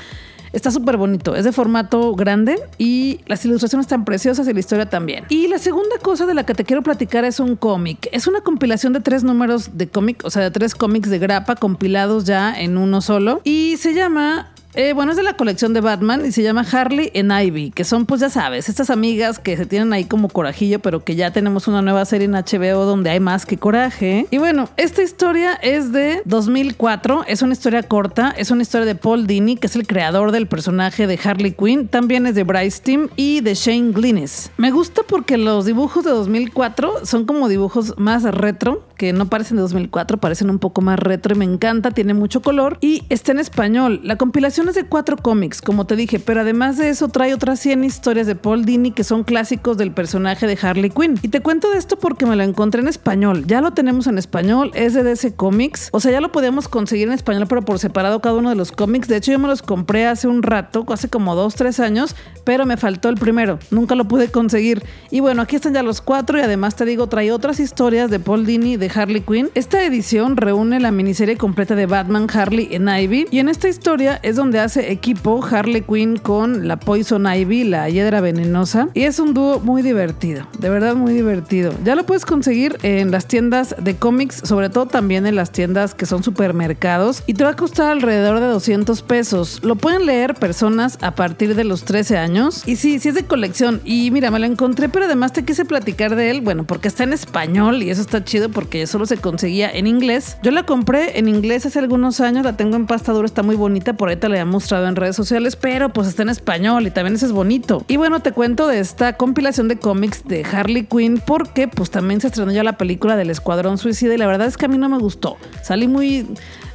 Está 0.54 0.70
súper 0.70 0.98
bonito, 0.98 1.34
es 1.34 1.46
de 1.46 1.54
formato 1.54 2.14
grande 2.14 2.60
y 2.78 3.22
las 3.26 3.44
ilustraciones 3.46 3.86
están 3.86 4.04
preciosas 4.04 4.48
y 4.48 4.54
la 4.54 4.60
historia 4.60 4.90
también. 4.90 5.24
Y 5.30 5.48
la 5.48 5.60
segunda 5.60 5.98
cosa 6.02 6.26
de 6.26 6.34
la 6.34 6.46
que 6.46 6.54
te 6.54 6.66
quiero 6.66 6.84
platicar 6.84 7.24
es 7.24 7.40
un 7.40 7.56
cómic. 7.56 8.10
Es 8.12 8.28
una 8.28 8.42
compilación 8.42 8.92
de 8.92 9.00
tres 9.00 9.24
números 9.24 9.78
de 9.78 9.88
cómic, 9.88 10.24
o 10.26 10.30
sea, 10.30 10.44
de 10.44 10.52
tres 10.52 10.76
cómics 10.76 11.10
de 11.10 11.20
grapa 11.20 11.56
compilados 11.56 12.26
ya 12.26 12.54
en 12.54 12.78
uno 12.78 13.00
solo. 13.02 13.40
Y 13.46 13.78
se 13.78 13.94
llama 13.94 14.51
eh, 14.74 14.94
bueno, 14.94 15.12
es 15.12 15.18
de 15.18 15.24
la 15.24 15.36
colección 15.36 15.74
de 15.74 15.82
Batman 15.82 16.26
y 16.26 16.32
se 16.32 16.44
llama 16.44 16.66
Harley 16.72 17.12
en 17.14 17.32
Ivy, 17.32 17.72
que 17.72 17.84
son, 17.84 18.06
pues 18.06 18.22
ya 18.22 18.30
sabes, 18.30 18.70
estas 18.70 18.90
amigas 18.90 19.40
que 19.40 19.58
se 19.58 19.66
tienen 19.66 19.92
ahí 19.94 20.06
como 20.06 20.30
corajillo, 20.30 20.80
pero 20.80 21.04
que 21.04 21.16
ya 21.16 21.32
tenemos 21.32 21.68
una 21.68 21.82
nueva 21.82 22.06
serie 22.06 22.26
en 22.26 22.34
HBO 22.34 22.86
donde 22.86 23.10
hay 23.10 23.20
más 23.20 23.46
que 23.46 23.58
coraje. 23.58 24.28
Y 24.32 24.38
bueno, 24.38 24.70
esta 24.78 25.02
historia 25.02 25.54
es 25.56 25.92
de 25.92 26.22
2004, 26.26 27.26
es 27.28 27.42
una 27.42 27.54
historia 27.54 27.84
corta, 27.84 28.34
es 28.38 28.52
una 28.52 28.62
historia 28.62 28.86
de 28.86 28.96
Paul 28.96 29.28
Dini, 29.28 29.58
que 29.58 29.68
es 29.68 29.76
el 29.76 29.86
creador 29.86 30.32
del 30.32 30.48
personaje 30.48 31.08
de 31.08 31.20
Harley 31.22 31.52
Quinn, 31.52 31.88
también 31.88 32.26
es 32.26 32.36
de 32.36 32.44
Bryce 32.44 32.82
Team 32.82 33.10
y 33.16 33.42
de 33.42 33.56
Shane 33.56 33.92
Glynis. 33.92 34.52
Me 34.58 34.72
gusta 34.72 35.02
porque 35.08 35.38
los 35.38 35.66
dibujos 35.66 36.06
de 36.06 36.12
2004 36.12 37.06
son 37.06 37.26
como 37.26 37.50
dibujos 37.50 37.94
más 37.98 38.24
retro, 38.24 38.86
que 39.02 39.14
no 39.14 39.26
parecen 39.26 39.58
de 39.58 39.62
2004, 39.64 40.20
parecen 40.20 40.52
un 40.52 40.60
poco 40.60 40.82
más 40.82 41.00
retro 41.00 41.34
y 41.34 41.38
me 41.40 41.44
encanta, 41.44 41.90
tiene 41.90 42.14
mucho 42.14 42.44
color 42.44 42.78
y 42.82 43.02
está 43.10 43.32
en 43.32 43.40
español. 43.40 44.00
La 44.04 44.16
compilación 44.16 44.68
de 44.68 44.84
cuatro 44.84 45.18
cómics, 45.18 45.60
como 45.60 45.88
te 45.88 45.96
dije, 45.96 46.20
pero 46.20 46.42
además 46.42 46.78
de 46.78 46.90
eso 46.90 47.08
trae 47.08 47.34
otras 47.34 47.60
100 47.62 47.84
historias 47.84 48.28
de 48.28 48.36
Paul 48.36 48.64
Dini 48.64 48.92
que 48.92 49.04
son 49.04 49.24
clásicos 49.24 49.76
del 49.76 49.92
personaje 49.92 50.46
de 50.46 50.56
Harley 50.62 50.92
Quinn. 50.92 51.18
Y 51.24 51.30
te 51.30 51.40
cuento 51.40 51.72
de 51.72 51.80
esto 51.80 51.98
porque 51.98 52.28
me 52.28 52.36
lo 52.36 52.44
encontré 52.44 52.82
en 52.82 52.88
español. 52.88 53.46
Ya 53.48 53.60
lo 53.60 53.72
tenemos 53.72 54.06
en 54.06 54.20
español, 54.20 54.70
es 54.76 54.94
de 54.94 55.02
DC 55.02 55.34
Comics. 55.34 55.90
O 55.94 56.00
sea, 56.00 56.12
ya 56.12 56.22
lo 56.22 56.32
podemos 56.32 56.68
conseguir 56.68 57.08
en 57.08 57.16
español, 57.16 57.48
pero 57.50 57.64
por 57.64 57.80
separado 57.80 58.22
cada 58.22 58.36
uno 58.36 58.50
de 58.50 58.56
los 58.56 58.72
cómics. 58.72 59.08
De 59.08 59.18
hecho, 59.18 59.32
yo 59.32 59.40
me 59.40 59.48
los 59.48 59.64
compré 59.64 60.06
hace 60.06 60.28
un 60.28 60.44
rato, 60.44 60.86
hace 60.90 61.10
como 61.10 61.34
dos, 61.34 61.56
tres 61.56 61.80
años, 61.80 62.16
pero 62.46 62.68
me 62.68 62.78
faltó 62.78 63.10
el 63.10 63.16
primero. 63.16 63.58
Nunca 63.72 63.96
lo 63.96 64.08
pude 64.08 64.30
conseguir. 64.30 64.84
Y 65.10 65.22
bueno, 65.22 65.42
aquí 65.42 65.56
están 65.56 65.74
ya 65.74 65.82
los 65.82 66.02
cuatro 66.02 66.38
y 66.38 66.42
además 66.42 66.76
te 66.76 66.86
digo, 66.86 67.08
trae 67.08 67.32
otras 67.32 67.60
historias 67.60 68.12
de 68.12 68.20
Paul 68.20 68.46
Dini 68.46 68.74
y 68.74 68.78
Harley 68.94 69.22
Quinn. 69.22 69.50
Esta 69.56 69.84
edición 69.86 70.38
reúne 70.38 70.80
la 70.80 70.92
miniserie 70.92 71.38
completa 71.38 71.76
de 71.76 71.86
Batman, 71.86 72.28
Harley 72.34 72.70
en 72.72 72.88
Ivy. 72.88 73.28
Y 73.32 73.40
en 73.40 73.50
esta 73.50 73.70
historia 73.70 74.20
es 74.24 74.36
donde 74.36 74.60
hace 74.60 74.92
equipo 74.92 75.44
Harley 75.44 75.82
Quinn 75.82 76.18
con 76.18 76.68
la 76.68 76.78
Poison 76.78 77.26
Ivy, 77.26 77.64
la 77.64 77.90
hiedra 77.90 78.22
venenosa. 78.22 78.90
Y 78.94 79.04
es 79.04 79.20
un 79.20 79.34
dúo 79.34 79.60
muy 79.60 79.82
divertido, 79.82 80.48
de 80.60 80.70
verdad 80.70 80.96
muy 80.96 81.14
divertido. 81.14 81.74
Ya 81.84 81.96
lo 81.96 82.06
puedes 82.06 82.26
conseguir 82.26 82.78
en 82.84 83.12
las 83.12 83.28
tiendas 83.28 83.76
de 83.78 83.96
cómics, 83.96 84.42
sobre 84.44 84.70
todo 84.70 84.86
también 84.86 85.26
en 85.26 85.36
las 85.36 85.52
tiendas 85.52 85.94
que 85.94 86.06
son 86.06 86.24
supermercados. 86.24 87.24
Y 87.28 87.34
te 87.34 87.44
va 87.44 87.52
a 87.52 87.56
costar 87.56 87.92
alrededor 87.92 88.40
de 88.40 88.48
200 88.48 89.02
pesos. 89.04 89.60
Lo 89.64 89.76
pueden 89.76 90.06
leer 90.06 90.36
personas 90.36 90.98
a 91.02 91.16
partir 91.16 91.56
de 91.56 91.64
los 91.64 91.84
13 91.84 92.18
años. 92.18 92.64
Y 92.66 92.76
sí, 92.76 93.00
sí 93.00 93.10
es 93.10 93.16
de 93.16 93.26
colección. 93.26 93.82
Y 93.86 94.12
mira, 94.12 94.32
me 94.32 94.40
lo 94.40 94.46
encontré, 94.46 94.90
pero 94.90 95.06
además 95.06 95.34
te 95.34 95.44
quise 95.44 95.66
platicar 95.66 96.16
de 96.16 96.32
él, 96.32 96.42
bueno, 96.42 96.66
porque 96.66 96.88
está 96.88 97.04
en 97.04 97.14
español 97.14 97.84
y 97.84 97.90
eso 97.90 98.02
está 98.02 98.24
chido 98.24 98.50
porque 98.50 98.81
solo 98.88 99.06
se 99.06 99.18
conseguía 99.18 99.70
en 99.70 99.88
inglés. 99.88 100.38
Yo 100.44 100.52
la 100.52 100.64
compré 100.64 101.20
en 101.20 101.28
inglés 101.28 101.66
hace 101.66 101.80
algunos 101.80 102.20
años, 102.20 102.44
la 102.44 102.58
tengo 102.58 102.76
en 102.76 102.88
pasta 102.88 103.12
dura, 103.12 103.26
está 103.26 103.44
muy 103.44 103.56
bonita, 103.56 103.94
por 103.94 104.10
ahí 104.10 104.16
te 104.16 104.30
la 104.30 104.40
he 104.40 104.46
mostrado 104.46 104.88
en 104.88 104.96
redes 104.96 105.16
sociales, 105.16 105.56
pero 105.56 105.90
pues 105.90 106.08
está 106.08 106.24
en 106.24 106.30
español 106.30 106.88
y 106.88 106.92
también 106.92 107.16
eso 107.16 107.26
es 107.26 107.32
bonito. 107.32 107.84
Y 107.88 107.98
bueno, 107.98 108.22
te 108.22 108.32
cuento 108.32 108.68
de 108.68 108.80
esta 108.80 109.14
compilación 109.18 109.68
de 109.68 109.78
cómics 109.78 110.24
de 110.26 110.44
Harley 110.44 110.86
Quinn 110.86 111.22
porque 111.26 111.68
pues 111.68 111.92
también 111.92 112.22
se 112.22 112.28
estrenó 112.28 112.52
ya 112.52 112.64
la 112.64 112.78
película 112.78 113.16
del 113.16 113.30
Escuadrón 113.30 113.78
Suicida 113.78 114.14
y 114.14 114.18
la 114.18 114.28
verdad 114.28 114.48
es 114.48 114.58
que 114.58 114.66
a 114.66 114.70
mí 114.70 114.78
no 114.78 114.90
me 114.90 114.98
gustó. 114.98 115.38
Salí 115.62 115.88
muy 115.88 116.28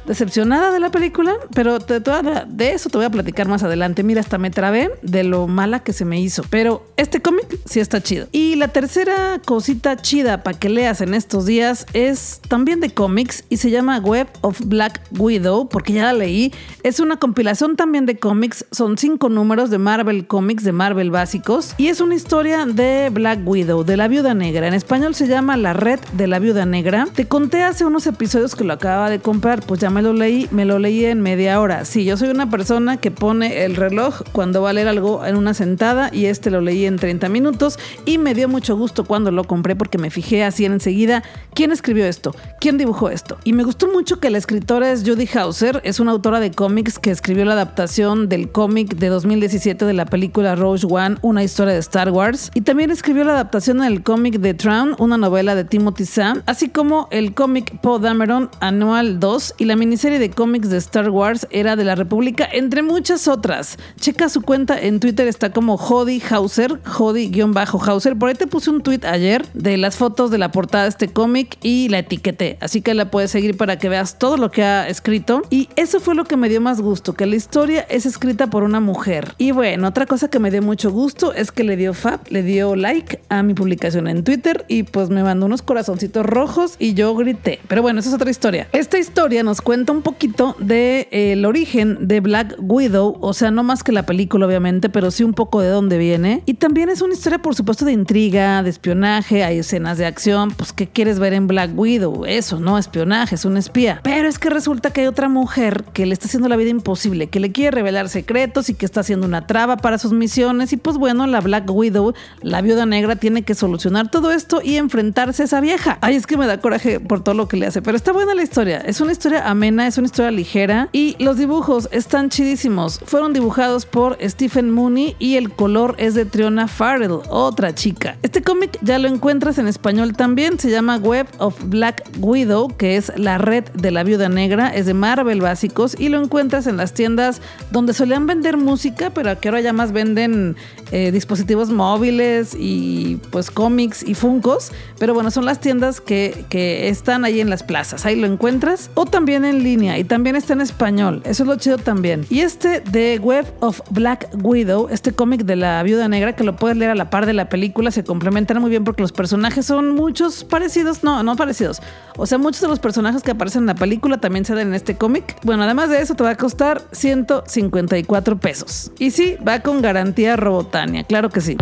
decepcionada 0.07 0.71
de 0.71 0.79
la 0.79 0.89
película, 0.89 1.33
pero 1.53 1.79
de, 1.79 2.71
eso 2.71 2.89
te 2.89 2.97
voy 2.97 3.05
a 3.05 3.09
platicar 3.09 3.47
más 3.47 3.63
adelante. 3.63 4.03
Mira, 4.03 4.21
hasta 4.21 4.37
me 4.37 4.49
trabé 4.49 4.89
de 5.01 5.23
lo 5.23 5.47
mala 5.47 5.81
que 5.81 5.93
se 5.93 6.05
me 6.05 6.19
hizo. 6.19 6.43
Pero 6.49 6.85
este 6.97 7.21
cómic 7.21 7.59
sí 7.65 7.79
está 7.79 8.01
chido. 8.01 8.27
Y 8.31 8.55
la 8.55 8.69
tercera 8.69 9.41
cosita 9.45 9.97
chida 9.97 10.43
para 10.43 10.57
que 10.57 10.69
leas 10.69 11.01
en 11.01 11.13
estos 11.13 11.45
días 11.45 11.85
es 11.93 12.41
también 12.47 12.79
de 12.79 12.89
cómics 12.89 13.43
y 13.49 13.57
se 13.57 13.69
llama 13.69 13.99
Web 13.99 14.27
of 14.41 14.61
Black 14.65 15.01
Widow, 15.17 15.67
porque 15.69 15.93
ya 15.93 16.05
la 16.05 16.13
leí. 16.13 16.53
Es 16.83 16.99
una 16.99 17.17
compilación 17.17 17.75
también 17.75 18.05
de 18.05 18.17
cómics. 18.17 18.65
Son 18.71 18.97
cinco 18.97 19.29
números 19.29 19.69
de 19.69 19.77
Marvel 19.77 20.25
Comics, 20.25 20.63
de 20.63 20.71
Marvel 20.71 21.11
básicos. 21.11 21.73
Y 21.77 21.87
es 21.87 21.99
una 21.99 22.15
historia 22.15 22.65
de 22.65 23.09
Black 23.11 23.41
Widow, 23.45 23.83
de 23.83 23.97
la 23.97 24.07
viuda 24.07 24.33
negra. 24.33 24.67
En 24.67 24.73
español 24.73 25.15
se 25.15 25.27
llama 25.27 25.57
La 25.57 25.73
Red 25.73 25.99
de 26.13 26.27
la 26.27 26.39
Viuda 26.39 26.65
Negra. 26.65 27.07
Te 27.13 27.27
conté 27.27 27.63
hace 27.63 27.85
unos 27.85 28.07
episodios 28.07 28.55
que 28.55 28.63
lo 28.63 28.73
acababa 28.73 29.09
de 29.09 29.19
comprar, 29.19 29.61
pues 29.65 29.81
ya 29.81 29.89
me 29.97 30.03
lo 30.03 30.13
leí, 30.13 30.47
me 30.51 30.63
lo 30.63 30.77
leí 30.77 31.05
en 31.05 31.21
media 31.21 31.59
hora. 31.59 31.83
Sí, 31.83 32.05
yo 32.05 32.17
soy 32.17 32.29
una 32.29 32.51
persona 32.51 32.97
que 32.97 33.09
pone 33.09 33.65
el 33.65 33.75
reloj 33.75 34.21
cuando 34.31 34.61
va 34.61 34.69
a 34.69 34.73
leer 34.73 34.87
algo 34.87 35.25
en 35.25 35.35
una 35.35 35.55
sentada 35.55 36.11
y 36.13 36.25
este 36.25 36.51
lo 36.51 36.61
leí 36.61 36.85
en 36.85 36.97
30 36.97 37.29
minutos 37.29 37.79
y 38.05 38.19
me 38.19 38.35
dio 38.35 38.47
mucho 38.47 38.77
gusto 38.77 39.05
cuando 39.05 39.31
lo 39.31 39.45
compré 39.45 39.75
porque 39.75 39.97
me 39.97 40.11
fijé 40.11 40.43
así 40.43 40.65
enseguida 40.65 41.23
quién 41.55 41.71
escribió 41.71 42.05
esto, 42.05 42.35
quién 42.59 42.77
dibujó 42.77 43.09
esto. 43.09 43.39
Y 43.43 43.53
me 43.53 43.63
gustó 43.63 43.91
mucho 43.91 44.19
que 44.19 44.29
la 44.29 44.37
escritora 44.37 44.91
es 44.91 45.01
Judy 45.03 45.27
Hauser, 45.33 45.81
es 45.83 45.99
una 45.99 46.11
autora 46.11 46.39
de 46.39 46.51
cómics 46.51 46.99
que 46.99 47.09
escribió 47.09 47.43
la 47.45 47.53
adaptación 47.53 48.29
del 48.29 48.51
cómic 48.51 48.97
de 48.97 49.07
2017 49.07 49.83
de 49.83 49.93
la 49.93 50.05
película 50.05 50.53
Rogue 50.53 50.85
One, 50.87 51.15
una 51.23 51.43
historia 51.43 51.73
de 51.73 51.79
Star 51.79 52.11
Wars, 52.11 52.51
y 52.53 52.61
también 52.61 52.91
escribió 52.91 53.23
la 53.23 53.33
adaptación 53.33 53.79
del 53.79 54.03
cómic 54.03 54.37
de 54.41 54.53
Tron, 54.53 54.95
una 54.99 55.17
novela 55.17 55.55
de 55.55 55.63
Timothy 55.63 56.05
Sam, 56.05 56.43
así 56.45 56.69
como 56.69 57.07
el 57.09 57.33
cómic 57.33 57.81
Poe 57.81 57.99
Dameron 57.99 58.51
Anual 58.59 59.19
2 59.19 59.55
y 59.57 59.65
la 59.65 59.75
miniserie 59.75 59.86
serie 59.95 60.19
de 60.19 60.29
cómics 60.29 60.69
de 60.69 60.77
Star 60.77 61.09
Wars 61.09 61.47
era 61.51 61.77
de 61.77 61.85
la 61.85 61.95
República, 61.95 62.49
entre 62.51 62.81
muchas 62.81 63.29
otras. 63.29 63.77
Checa 64.01 64.27
su 64.27 64.41
cuenta 64.41 64.77
en 64.77 64.99
Twitter, 64.99 65.27
está 65.27 65.53
como 65.53 65.77
Jody 65.77 66.21
Hauser, 66.29 66.81
Jody-Hauser. 66.83 68.17
Por 68.17 68.29
ahí 68.29 68.35
te 68.35 68.47
puse 68.47 68.69
un 68.69 68.81
tweet 68.81 69.05
ayer 69.05 69.45
de 69.53 69.77
las 69.77 69.95
fotos 69.95 70.31
de 70.31 70.37
la 70.37 70.51
portada 70.51 70.83
de 70.83 70.89
este 70.89 71.07
cómic 71.07 71.57
y 71.61 71.87
la 71.89 71.99
etiqueté. 71.99 72.57
Así 72.59 72.81
que 72.81 72.93
la 72.93 73.11
puedes 73.11 73.31
seguir 73.31 73.55
para 73.55 73.77
que 73.77 73.87
veas 73.87 74.19
todo 74.19 74.35
lo 74.37 74.51
que 74.51 74.63
ha 74.63 74.89
escrito. 74.89 75.43
Y 75.49 75.69
eso 75.75 75.99
fue 75.99 76.15
lo 76.15 76.25
que 76.25 76.35
me 76.35 76.49
dio 76.49 76.59
más 76.59 76.81
gusto, 76.81 77.13
que 77.13 77.25
la 77.25 77.35
historia 77.35 77.85
es 77.89 78.05
escrita 78.05 78.47
por 78.47 78.63
una 78.63 78.79
mujer. 78.79 79.35
Y 79.37 79.51
bueno, 79.51 79.87
otra 79.87 80.05
cosa 80.05 80.29
que 80.29 80.39
me 80.39 80.51
dio 80.51 80.61
mucho 80.61 80.91
gusto 80.91 81.33
es 81.33 81.51
que 81.51 81.63
le 81.63 81.77
dio 81.77 81.93
fab, 81.93 82.19
le 82.29 82.43
dio 82.43 82.75
like 82.75 83.21
a 83.29 83.43
mi 83.43 83.53
publicación 83.53 84.07
en 84.07 84.23
Twitter 84.23 84.65
y 84.67 84.83
pues 84.83 85.09
me 85.09 85.23
mandó 85.23 85.45
unos 85.45 85.61
corazoncitos 85.61 86.25
rojos 86.25 86.75
y 86.79 86.93
yo 86.93 87.13
grité. 87.15 87.59
Pero 87.67 87.81
bueno, 87.81 87.99
esa 87.99 88.09
es 88.09 88.15
otra 88.15 88.31
historia. 88.31 88.67
Esta 88.71 88.97
historia 88.97 89.43
nos 89.43 89.61
cuenta 89.61 89.76
cuenta 89.77 89.91
un 89.91 90.01
poquito 90.01 90.55
de, 90.57 91.07
el 91.11 91.45
origen 91.45 92.07
de 92.07 92.19
Black 92.19 92.55
Widow, 92.57 93.19
o 93.21 93.33
sea, 93.33 93.51
no 93.51 93.61
más 93.61 93.83
que 93.83 93.91
la 93.91 94.07
película 94.07 94.47
obviamente, 94.47 94.89
pero 94.89 95.11
sí 95.11 95.23
un 95.23 95.35
poco 95.35 95.61
de 95.61 95.69
dónde 95.69 95.99
viene. 95.99 96.41
Y 96.47 96.55
también 96.55 96.89
es 96.89 97.03
una 97.03 97.13
historia 97.13 97.37
por 97.37 97.53
supuesto 97.53 97.85
de 97.85 97.91
intriga, 97.91 98.63
de 98.63 98.71
espionaje, 98.71 99.43
hay 99.43 99.59
escenas 99.59 99.99
de 99.99 100.07
acción, 100.07 100.49
pues 100.49 100.73
¿qué 100.73 100.87
quieres 100.87 101.19
ver 101.19 101.33
en 101.33 101.45
Black 101.45 101.77
Widow? 101.77 102.25
Eso, 102.25 102.59
¿no? 102.59 102.79
Espionaje, 102.79 103.35
es 103.35 103.45
un 103.45 103.55
espía. 103.55 103.99
Pero 104.01 104.27
es 104.27 104.39
que 104.39 104.49
resulta 104.49 104.89
que 104.89 105.01
hay 105.01 105.07
otra 105.07 105.29
mujer 105.29 105.83
que 105.93 106.07
le 106.07 106.13
está 106.13 106.25
haciendo 106.25 106.49
la 106.49 106.55
vida 106.55 106.71
imposible, 106.71 107.27
que 107.27 107.39
le 107.39 107.51
quiere 107.51 107.69
revelar 107.69 108.09
secretos 108.09 108.69
y 108.69 108.73
que 108.73 108.87
está 108.87 109.01
haciendo 109.01 109.27
una 109.27 109.45
traba 109.45 109.77
para 109.77 109.99
sus 109.99 110.11
misiones 110.11 110.73
y 110.73 110.77
pues 110.77 110.97
bueno, 110.97 111.27
la 111.27 111.39
Black 111.39 111.69
Widow, 111.69 112.15
la 112.41 112.63
viuda 112.63 112.87
negra, 112.87 113.15
tiene 113.17 113.43
que 113.43 113.53
solucionar 113.53 114.09
todo 114.09 114.31
esto 114.31 114.59
y 114.63 114.77
enfrentarse 114.77 115.43
a 115.43 115.45
esa 115.45 115.61
vieja. 115.61 115.99
Ay, 116.01 116.15
es 116.15 116.25
que 116.25 116.35
me 116.35 116.47
da 116.47 116.59
coraje 116.59 116.99
por 116.99 117.23
todo 117.23 117.35
lo 117.35 117.47
que 117.47 117.57
le 117.57 117.67
hace, 117.67 117.83
pero 117.83 117.95
está 117.95 118.11
buena 118.11 118.33
la 118.33 118.41
historia. 118.41 118.79
Es 118.79 119.01
una 119.01 119.11
historia 119.11 119.47
amena, 119.47 119.66
es 119.67 119.97
una 119.97 120.05
historia 120.05 120.31
ligera 120.31 120.87
y 120.93 121.15
los 121.19 121.37
dibujos 121.37 121.89
están 121.91 122.29
chidísimos. 122.29 123.01
Fueron 123.05 123.33
dibujados 123.33 123.85
por 123.85 124.17
Stephen 124.21 124.71
Mooney 124.71 125.15
y 125.19 125.35
el 125.35 125.51
color 125.51 125.95
es 125.97 126.13
de 126.13 126.23
Triona 126.23 126.69
Farrell, 126.69 127.19
otra 127.29 127.75
chica. 127.75 128.17
Este 128.23 128.41
cómic 128.41 128.79
ya 128.81 128.97
lo 128.97 129.09
encuentras 129.09 129.57
en 129.57 129.67
español 129.67 130.15
también, 130.15 130.57
se 130.57 130.69
llama 130.69 130.97
Web 130.97 131.27
of 131.39 131.55
Black 131.65 132.01
Widow, 132.19 132.77
que 132.77 132.95
es 132.95 133.11
la 133.17 133.37
red 133.37 133.65
de 133.73 133.91
la 133.91 134.03
viuda 134.03 134.29
negra, 134.29 134.69
es 134.69 134.85
de 134.85 134.93
Marvel 134.93 135.41
básicos 135.41 135.97
y 135.99 136.07
lo 136.07 136.23
encuentras 136.23 136.65
en 136.65 136.77
las 136.77 136.93
tiendas 136.93 137.41
donde 137.71 137.93
solían 137.93 138.25
vender 138.25 138.55
música, 138.55 139.09
pero 139.09 139.37
que 139.39 139.49
ahora 139.49 139.59
ya 139.59 139.73
más 139.73 139.91
venden 139.91 140.55
eh, 140.91 141.11
dispositivos 141.11 141.69
móviles 141.69 142.55
y 142.57 143.19
pues 143.31 143.51
cómics 143.51 144.01
y 144.03 144.13
funcos. 144.13 144.71
Pero 144.97 145.13
bueno, 145.13 145.29
son 145.31 145.43
las 145.43 145.59
tiendas 145.59 145.99
que, 145.99 146.45
que 146.49 146.87
están 146.87 147.25
ahí 147.25 147.41
en 147.41 147.49
las 147.49 147.63
plazas. 147.63 148.05
Ahí 148.05 148.15
lo 148.15 148.27
encuentras. 148.27 148.89
O 148.93 149.05
también 149.05 149.43
en 149.47 149.63
línea 149.63 149.97
y 149.97 150.03
también 150.03 150.35
está 150.35 150.53
en 150.53 150.61
español. 150.61 151.21
Eso 151.25 151.43
es 151.43 151.47
lo 151.47 151.55
chido 151.55 151.77
también. 151.77 152.25
Y 152.29 152.41
este 152.41 152.81
de 152.81 153.19
Web 153.19 153.45
of 153.59 153.81
Black 153.89 154.29
Widow, 154.43 154.87
este 154.91 155.11
cómic 155.11 155.43
de 155.43 155.55
la 155.55 155.81
viuda 155.83 156.07
negra 156.07 156.35
que 156.35 156.43
lo 156.43 156.55
puedes 156.55 156.77
leer 156.77 156.91
a 156.91 156.95
la 156.95 157.09
par 157.09 157.25
de 157.25 157.33
la 157.33 157.49
película, 157.49 157.91
se 157.91 158.03
complementan 158.03 158.61
muy 158.61 158.69
bien 158.69 158.83
porque 158.83 159.01
los 159.01 159.11
personajes 159.11 159.65
son 159.65 159.95
muchos 159.95 160.43
parecidos. 160.43 161.03
No, 161.03 161.23
no 161.23 161.35
parecidos. 161.35 161.81
O 162.17 162.25
sea, 162.25 162.37
muchos 162.37 162.61
de 162.61 162.67
los 162.67 162.79
personajes 162.79 163.23
que 163.23 163.31
aparecen 163.31 163.63
en 163.63 163.67
la 163.67 163.75
película 163.75 164.17
también 164.17 164.45
salen 164.45 164.69
en 164.69 164.73
este 164.73 164.97
cómic. 164.97 165.37
Bueno, 165.43 165.63
además 165.63 165.89
de 165.89 166.01
eso 166.01 166.15
te 166.15 166.23
va 166.23 166.31
a 166.31 166.35
costar 166.35 166.83
154 166.91 168.39
pesos. 168.39 168.91
Y 168.99 169.11
sí, 169.11 169.37
va 169.47 169.59
con 169.61 169.81
garantía 169.81 170.35
Robotania, 170.35 171.03
claro 171.03 171.29
que 171.29 171.41
sí. 171.41 171.57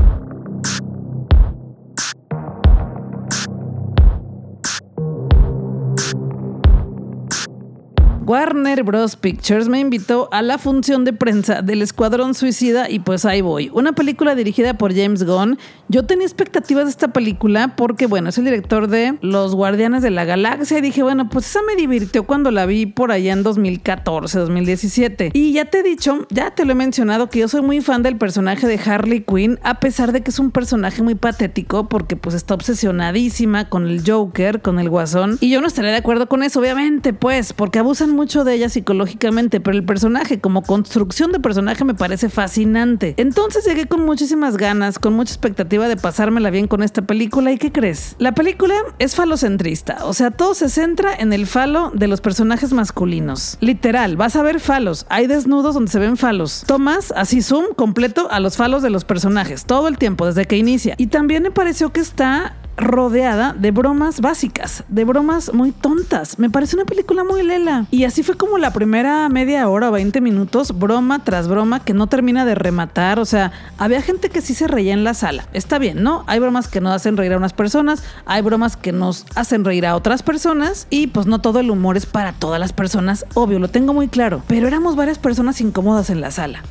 Warner 8.25 8.83
Bros. 8.83 9.15
Pictures 9.17 9.69
me 9.69 9.79
invitó 9.79 10.29
a 10.31 10.41
la 10.41 10.57
función 10.57 11.05
de 11.05 11.13
prensa 11.13 11.61
del 11.61 11.83
Escuadrón 11.83 12.33
Suicida 12.33 12.89
y 12.89 12.97
pues 12.97 13.23
ahí 13.23 13.41
voy. 13.41 13.69
Una 13.71 13.93
película 13.93 14.33
dirigida 14.33 14.73
por 14.73 14.95
James 14.95 15.23
Gunn. 15.23 15.59
Yo 15.89 16.07
tenía 16.07 16.25
expectativas 16.25 16.85
de 16.85 16.89
esta 16.89 17.09
película 17.09 17.75
porque, 17.75 18.07
bueno, 18.07 18.29
es 18.29 18.38
el 18.39 18.45
director 18.45 18.88
de 18.88 19.19
Los 19.21 19.53
Guardianes 19.53 20.01
de 20.01 20.09
la 20.09 20.25
Galaxia 20.25 20.79
y 20.79 20.81
dije, 20.81 21.03
bueno, 21.03 21.29
pues 21.29 21.45
esa 21.45 21.59
me 21.67 21.75
divirtió 21.75 22.25
cuando 22.25 22.49
la 22.49 22.65
vi 22.65 22.88
por 22.88 23.11
allá 23.11 23.31
en 23.31 23.43
2014, 23.43 24.39
2017. 24.39 25.29
Y 25.33 25.53
ya 25.53 25.65
te 25.65 25.79
he 25.79 25.83
dicho, 25.83 26.25
ya 26.31 26.49
te 26.49 26.65
lo 26.65 26.71
he 26.71 26.75
mencionado, 26.75 27.29
que 27.29 27.39
yo 27.39 27.47
soy 27.47 27.61
muy 27.61 27.81
fan 27.81 28.01
del 28.01 28.17
personaje 28.17 28.65
de 28.65 28.79
Harley 28.83 29.21
Quinn, 29.21 29.59
a 29.61 29.79
pesar 29.79 30.11
de 30.11 30.21
que 30.21 30.31
es 30.31 30.39
un 30.39 30.49
personaje 30.49 31.03
muy 31.03 31.13
patético 31.13 31.88
porque 31.89 32.15
pues 32.15 32.33
está 32.33 32.55
obsesionadísima 32.55 33.69
con 33.69 33.88
el 33.88 34.01
Joker, 34.03 34.63
con 34.63 34.79
el 34.79 34.89
Guasón. 34.89 35.38
Y 35.41 35.51
yo 35.51 35.61
no 35.61 35.67
estaría 35.67 35.91
de 35.91 35.97
acuerdo 35.97 36.27
con 36.27 36.41
eso, 36.41 36.59
obviamente, 36.59 37.13
pues, 37.13 37.53
porque 37.53 37.77
abusan 37.77 38.14
mucho 38.15 38.43
de 38.43 38.56
ella 38.56 38.69
psicológicamente, 38.69 39.60
pero 39.60 39.78
el 39.78 39.86
personaje 39.86 40.39
como 40.39 40.63
construcción 40.63 41.32
de 41.32 41.39
personaje 41.39 41.84
me 41.86 41.93
parece 41.93 42.30
fascinante. 42.30 43.13
Entonces 43.17 43.65
llegué 43.65 43.86
con 43.86 44.04
muchísimas 44.06 44.58
ganas, 44.58 44.97
con 44.97 45.13
mucha 45.13 45.34
expectativa 45.34 45.88
de 45.88 45.97
pasármela 45.97 46.49
bien 46.49 46.67
con 46.67 46.82
esta 46.82 47.01
película 47.01 47.51
y 47.51 47.58
¿qué 47.58 47.71
crees? 47.71 48.15
La 48.17 48.34
película 48.34 48.75
es 48.99 49.15
falocentrista, 49.15 50.06
o 50.06 50.13
sea, 50.13 50.32
todo 50.32 50.54
se 50.54 50.69
centra 50.69 51.13
en 51.13 51.34
el 51.34 51.45
falo 51.47 51.91
de 51.93 52.08
los 52.08 52.21
personajes 52.21 52.73
masculinos. 52.73 53.58
Literal, 53.60 54.17
vas 54.17 54.36
a 54.36 54.41
ver 54.41 54.60
falos, 54.60 55.06
hay 55.10 55.28
desnudos 55.28 55.75
donde 55.75 55.91
se 55.91 55.99
ven 55.99 56.17
falos. 56.17 56.63
Tomas 56.65 57.12
así 57.15 57.41
zoom 57.41 57.73
completo 57.75 58.28
a 58.32 58.39
los 58.39 58.58
falos 58.58 58.82
de 58.82 58.89
los 58.89 59.06
personajes, 59.06 59.65
todo 59.65 59.88
el 59.88 59.97
tiempo, 59.97 60.25
desde 60.25 60.45
que 60.45 60.58
inicia. 60.58 60.95
Y 60.97 61.08
también 61.08 61.43
me 61.43 61.51
pareció 61.51 61.91
que 61.91 61.99
está 61.99 62.56
rodeada 62.77 63.53
de 63.53 63.71
bromas 63.71 64.21
básicas, 64.21 64.83
de 64.88 65.03
bromas 65.05 65.53
muy 65.53 65.71
tontas. 65.71 66.39
Me 66.39 66.49
parece 66.49 66.75
una 66.75 66.85
película 66.85 67.23
muy 67.23 67.43
lela. 67.43 67.88
Y 67.91 68.03
así 68.03 68.23
fue 68.23 68.35
como 68.35 68.57
la 68.57 68.71
primera 68.71 69.29
media 69.29 69.67
hora 69.67 69.89
o 69.89 69.91
20 69.91 70.21
minutos, 70.21 70.77
broma 70.77 71.23
tras 71.23 71.47
broma 71.47 71.83
que 71.83 71.93
no 71.93 72.07
termina 72.07 72.45
de 72.45 72.55
rematar. 72.55 73.19
O 73.19 73.25
sea, 73.25 73.51
había 73.77 74.01
gente 74.01 74.29
que 74.29 74.41
sí 74.41 74.53
se 74.53 74.67
reía 74.67 74.93
en 74.93 75.03
la 75.03 75.13
sala. 75.13 75.47
Está 75.53 75.79
bien, 75.79 76.03
¿no? 76.03 76.23
Hay 76.27 76.39
bromas 76.39 76.67
que 76.67 76.81
no 76.81 76.91
hacen 76.91 77.17
reír 77.17 77.33
a 77.33 77.38
unas 77.38 77.53
personas, 77.53 78.03
hay 78.25 78.41
bromas 78.41 78.77
que 78.77 78.91
nos 78.91 79.25
hacen 79.35 79.65
reír 79.65 79.85
a 79.85 79.95
otras 79.95 80.23
personas 80.23 80.88
y 80.89 81.07
pues 81.07 81.27
no 81.27 81.39
todo 81.39 81.59
el 81.59 81.71
humor 81.71 81.97
es 81.97 82.05
para 82.05 82.33
todas 82.33 82.59
las 82.59 82.73
personas, 82.73 83.25
obvio, 83.33 83.59
lo 83.59 83.69
tengo 83.69 83.93
muy 83.93 84.07
claro. 84.07 84.41
Pero 84.47 84.67
éramos 84.67 84.95
varias 84.95 85.19
personas 85.19 85.61
incómodas 85.61 86.09
en 86.09 86.21
la 86.21 86.31
sala 86.31 86.61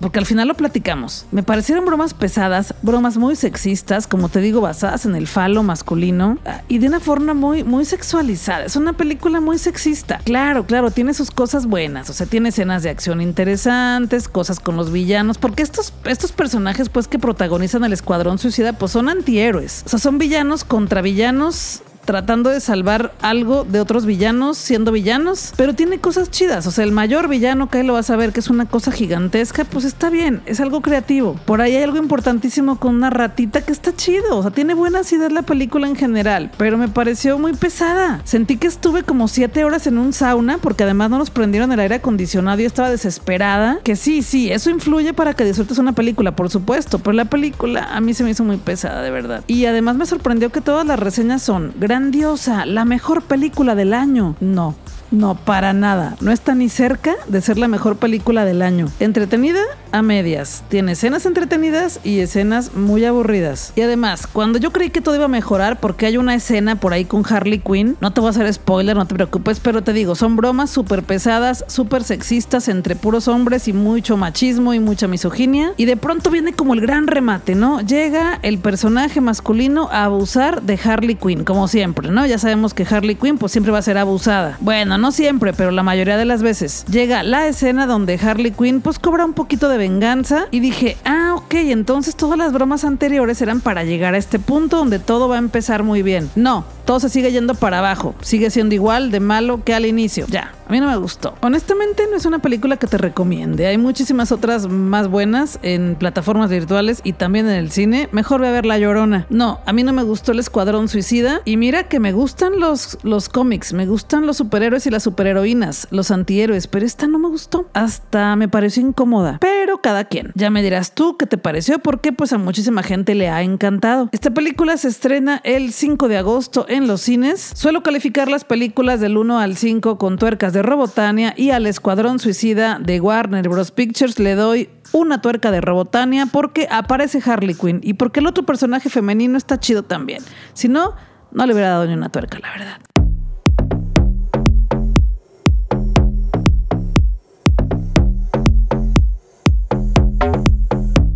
porque 0.00 0.18
al 0.18 0.26
final 0.26 0.48
lo 0.48 0.54
platicamos. 0.54 1.26
Me 1.30 1.42
parecieron 1.42 1.84
bromas 1.84 2.14
pesadas, 2.14 2.74
bromas 2.82 3.16
muy 3.16 3.36
sexistas, 3.36 4.06
como 4.06 4.28
te 4.28 4.40
digo, 4.40 4.60
basadas 4.60 5.06
en 5.06 5.14
el 5.14 5.26
falo 5.26 5.62
masculino 5.62 6.38
ah, 6.46 6.62
y 6.68 6.78
de 6.78 6.88
una 6.88 7.00
forma 7.00 7.34
muy, 7.34 7.64
muy 7.64 7.84
sexualizada. 7.84 8.64
Es 8.64 8.76
una 8.76 8.94
película 8.94 9.40
muy 9.40 9.58
sexista. 9.58 10.20
Claro, 10.24 10.66
claro, 10.66 10.90
tiene 10.90 11.14
sus 11.14 11.30
cosas 11.30 11.66
buenas, 11.66 12.10
o 12.10 12.12
sea, 12.12 12.26
tiene 12.26 12.50
escenas 12.50 12.82
de 12.82 12.90
acción 12.90 13.20
interesantes, 13.20 14.28
cosas 14.28 14.60
con 14.60 14.76
los 14.76 14.92
villanos, 14.92 15.38
porque 15.38 15.62
estos, 15.62 15.92
estos 16.04 16.32
personajes, 16.32 16.88
pues, 16.88 17.08
que 17.08 17.18
protagonizan 17.18 17.84
el 17.84 17.92
Escuadrón 17.92 18.38
Suicida, 18.38 18.72
pues 18.72 18.92
son 18.92 19.08
antihéroes. 19.08 19.82
O 19.86 19.88
sea, 19.88 19.98
son 19.98 20.18
villanos 20.18 20.64
contra 20.64 21.02
villanos 21.02 21.82
tratando 22.04 22.50
de 22.50 22.60
salvar 22.60 23.12
algo 23.20 23.64
de 23.64 23.80
otros 23.80 24.06
villanos 24.06 24.58
siendo 24.58 24.92
villanos, 24.92 25.52
pero 25.56 25.74
tiene 25.74 25.98
cosas 25.98 26.30
chidas. 26.30 26.66
O 26.66 26.70
sea, 26.70 26.84
el 26.84 26.92
mayor 26.92 27.28
villano 27.28 27.68
que 27.68 27.82
lo 27.82 27.94
vas 27.94 28.10
a 28.10 28.16
ver, 28.16 28.32
que 28.32 28.40
es 28.40 28.50
una 28.50 28.66
cosa 28.66 28.92
gigantesca, 28.92 29.64
pues 29.64 29.84
está 29.84 30.10
bien, 30.10 30.42
es 30.46 30.60
algo 30.60 30.80
creativo. 30.80 31.36
Por 31.44 31.60
ahí 31.60 31.76
hay 31.76 31.82
algo 31.82 31.98
importantísimo 31.98 32.78
con 32.78 32.94
una 32.94 33.10
ratita 33.10 33.62
que 33.62 33.72
está 33.72 33.94
chido. 33.94 34.38
O 34.38 34.42
sea, 34.42 34.50
tiene 34.50 34.74
buenas 34.74 35.12
ideas 35.12 35.32
la 35.32 35.42
película 35.42 35.88
en 35.88 35.96
general, 35.96 36.50
pero 36.56 36.78
me 36.78 36.88
pareció 36.88 37.38
muy 37.38 37.54
pesada. 37.54 38.20
Sentí 38.24 38.56
que 38.56 38.66
estuve 38.66 39.02
como 39.02 39.28
siete 39.28 39.64
horas 39.64 39.86
en 39.86 39.98
un 39.98 40.12
sauna 40.12 40.58
porque 40.58 40.84
además 40.84 41.10
no 41.10 41.18
nos 41.18 41.30
prendieron 41.30 41.72
el 41.72 41.80
aire 41.80 41.96
acondicionado 41.96 42.60
y 42.60 42.64
estaba 42.64 42.90
desesperada. 42.90 43.80
Que 43.82 43.96
sí, 43.96 44.22
sí, 44.22 44.50
eso 44.50 44.70
influye 44.70 45.12
para 45.14 45.34
que 45.34 45.44
disfrutes 45.44 45.78
una 45.78 45.92
película, 45.92 46.36
por 46.36 46.50
supuesto, 46.50 46.98
pero 46.98 47.12
la 47.12 47.24
película 47.26 47.88
a 47.92 48.00
mí 48.00 48.14
se 48.14 48.24
me 48.24 48.30
hizo 48.30 48.44
muy 48.44 48.56
pesada, 48.56 49.02
de 49.02 49.10
verdad. 49.10 49.44
Y 49.46 49.66
además 49.66 49.96
me 49.96 50.06
sorprendió 50.06 50.50
que 50.50 50.60
todas 50.60 50.86
las 50.86 50.98
reseñas 50.98 51.42
son 51.42 51.72
grandiosa, 51.94 52.66
la 52.66 52.84
mejor 52.84 53.22
película 53.22 53.76
del 53.76 53.94
año. 53.94 54.34
No, 54.40 54.74
no, 55.14 55.34
para 55.34 55.72
nada. 55.72 56.16
No 56.20 56.32
está 56.32 56.54
ni 56.54 56.68
cerca 56.68 57.14
de 57.28 57.40
ser 57.40 57.58
la 57.58 57.68
mejor 57.68 57.96
película 57.96 58.44
del 58.44 58.62
año. 58.62 58.88
Entretenida 59.00 59.60
a 59.92 60.02
medias. 60.02 60.64
Tiene 60.68 60.92
escenas 60.92 61.24
entretenidas 61.24 62.00
y 62.02 62.18
escenas 62.18 62.74
muy 62.74 63.04
aburridas. 63.04 63.72
Y 63.76 63.82
además, 63.82 64.26
cuando 64.26 64.58
yo 64.58 64.72
creí 64.72 64.90
que 64.90 65.00
todo 65.00 65.14
iba 65.14 65.26
a 65.26 65.28
mejorar, 65.28 65.78
porque 65.78 66.06
hay 66.06 66.16
una 66.16 66.34
escena 66.34 66.80
por 66.80 66.92
ahí 66.92 67.04
con 67.04 67.24
Harley 67.28 67.60
Quinn, 67.60 67.96
no 68.00 68.12
te 68.12 68.20
voy 68.20 68.28
a 68.28 68.30
hacer 68.30 68.52
spoiler, 68.52 68.96
no 68.96 69.06
te 69.06 69.14
preocupes, 69.14 69.60
pero 69.60 69.82
te 69.82 69.92
digo, 69.92 70.16
son 70.16 70.34
bromas 70.34 70.70
súper 70.70 71.04
pesadas, 71.04 71.64
súper 71.68 72.02
sexistas 72.02 72.68
entre 72.68 72.96
puros 72.96 73.28
hombres 73.28 73.68
y 73.68 73.72
mucho 73.72 74.16
machismo 74.16 74.74
y 74.74 74.80
mucha 74.80 75.06
misoginia. 75.06 75.74
Y 75.76 75.84
de 75.84 75.96
pronto 75.96 76.30
viene 76.30 76.54
como 76.54 76.74
el 76.74 76.80
gran 76.80 77.06
remate, 77.06 77.54
¿no? 77.54 77.80
Llega 77.80 78.40
el 78.42 78.58
personaje 78.58 79.20
masculino 79.20 79.88
a 79.92 80.04
abusar 80.04 80.62
de 80.62 80.78
Harley 80.82 81.14
Quinn, 81.14 81.44
como 81.44 81.68
siempre, 81.68 82.10
¿no? 82.10 82.26
Ya 82.26 82.38
sabemos 82.38 82.74
que 82.74 82.84
Harley 82.84 83.14
Quinn 83.14 83.38
pues 83.38 83.52
siempre 83.52 83.70
va 83.70 83.78
a 83.78 83.82
ser 83.82 83.98
abusada. 83.98 84.56
Bueno, 84.60 84.98
no 84.98 85.03
siempre, 85.12 85.52
pero 85.52 85.70
la 85.70 85.82
mayoría 85.82 86.16
de 86.16 86.24
las 86.24 86.42
veces. 86.42 86.84
Llega 86.90 87.22
la 87.22 87.46
escena 87.46 87.86
donde 87.86 88.18
Harley 88.22 88.52
Quinn 88.52 88.80
pues 88.80 88.98
cobra 88.98 89.24
un 89.24 89.32
poquito 89.32 89.68
de 89.68 89.78
venganza 89.78 90.46
y 90.50 90.60
dije, 90.60 90.96
ah, 91.04 91.23
ok, 91.54 91.70
entonces 91.70 92.16
todas 92.16 92.36
las 92.36 92.52
bromas 92.52 92.84
anteriores 92.84 93.40
eran 93.40 93.60
para 93.60 93.84
llegar 93.84 94.14
a 94.14 94.18
este 94.18 94.38
punto 94.38 94.78
donde 94.78 94.98
todo 94.98 95.28
va 95.28 95.36
a 95.36 95.38
empezar 95.38 95.84
muy 95.84 96.02
bien. 96.02 96.28
No, 96.34 96.64
todo 96.84 97.00
se 97.00 97.08
sigue 97.08 97.30
yendo 97.32 97.54
para 97.54 97.78
abajo, 97.78 98.14
sigue 98.20 98.50
siendo 98.50 98.74
igual 98.74 99.10
de 99.10 99.20
malo 99.20 99.62
que 99.64 99.74
al 99.74 99.86
inicio. 99.86 100.26
Ya, 100.28 100.52
a 100.66 100.72
mí 100.72 100.80
no 100.80 100.86
me 100.86 100.96
gustó. 100.96 101.34
Honestamente 101.40 102.04
no 102.10 102.16
es 102.16 102.26
una 102.26 102.40
película 102.40 102.76
que 102.76 102.86
te 102.86 102.98
recomiende. 102.98 103.66
Hay 103.66 103.78
muchísimas 103.78 104.32
otras 104.32 104.66
más 104.66 105.08
buenas 105.08 105.58
en 105.62 105.94
plataformas 105.94 106.50
virtuales 106.50 107.00
y 107.04 107.12
también 107.12 107.48
en 107.48 107.54
el 107.54 107.70
cine. 107.70 108.08
Mejor 108.12 108.40
ve 108.40 108.48
a 108.48 108.52
ver 108.52 108.66
La 108.66 108.78
Llorona. 108.78 109.26
No, 109.30 109.60
a 109.64 109.72
mí 109.72 109.82
no 109.82 109.92
me 109.92 110.02
gustó 110.02 110.32
el 110.32 110.40
Escuadrón 110.40 110.88
Suicida 110.88 111.40
y 111.44 111.56
mira 111.56 111.84
que 111.84 112.00
me 112.00 112.12
gustan 112.12 112.58
los, 112.58 112.98
los 113.02 113.28
cómics, 113.28 113.72
me 113.72 113.86
gustan 113.86 114.26
los 114.26 114.38
superhéroes 114.38 114.86
y 114.86 114.90
las 114.90 115.02
superheroínas, 115.02 115.88
los 115.90 116.10
antihéroes, 116.10 116.66
pero 116.66 116.84
esta 116.84 117.06
no 117.06 117.18
me 117.18 117.28
gustó. 117.28 117.68
Hasta 117.72 118.36
me 118.36 118.48
pareció 118.48 118.82
incómoda. 118.82 119.38
Pero 119.40 119.78
cada 119.80 120.04
quien. 120.04 120.32
Ya 120.34 120.50
me 120.50 120.62
dirás 120.62 120.94
tú 120.94 121.16
qué 121.16 121.26
te 121.26 121.38
pareció 121.44 121.78
porque 121.78 122.10
pues 122.10 122.32
a 122.32 122.38
muchísima 122.38 122.82
gente 122.82 123.14
le 123.14 123.28
ha 123.28 123.42
encantado. 123.42 124.08
Esta 124.12 124.30
película 124.30 124.78
se 124.78 124.88
estrena 124.88 125.42
el 125.44 125.74
5 125.74 126.08
de 126.08 126.16
agosto 126.16 126.64
en 126.70 126.86
los 126.86 127.02
cines. 127.02 127.52
Suelo 127.54 127.82
calificar 127.82 128.28
las 128.28 128.44
películas 128.44 128.98
del 128.98 129.18
1 129.18 129.38
al 129.38 129.54
5 129.58 129.98
con 129.98 130.16
tuercas 130.16 130.54
de 130.54 130.62
Robotania 130.62 131.34
y 131.36 131.50
al 131.50 131.66
Escuadrón 131.66 132.18
Suicida 132.18 132.78
de 132.80 132.98
Warner 132.98 133.46
Bros. 133.50 133.72
Pictures 133.72 134.18
le 134.18 134.36
doy 134.36 134.70
una 134.92 135.20
tuerca 135.20 135.50
de 135.50 135.60
Robotania 135.60 136.24
porque 136.24 136.66
aparece 136.70 137.20
Harley 137.22 137.54
Quinn 137.54 137.80
y 137.82 137.92
porque 137.92 138.20
el 138.20 138.26
otro 138.26 138.46
personaje 138.46 138.88
femenino 138.88 139.36
está 139.36 139.60
chido 139.60 139.82
también. 139.82 140.22
Si 140.54 140.68
no, 140.68 140.94
no 141.30 141.44
le 141.44 141.52
hubiera 141.52 141.68
dado 141.68 141.86
ni 141.86 141.92
una 141.92 142.08
tuerca, 142.08 142.38
la 142.38 142.50
verdad. 142.52 142.93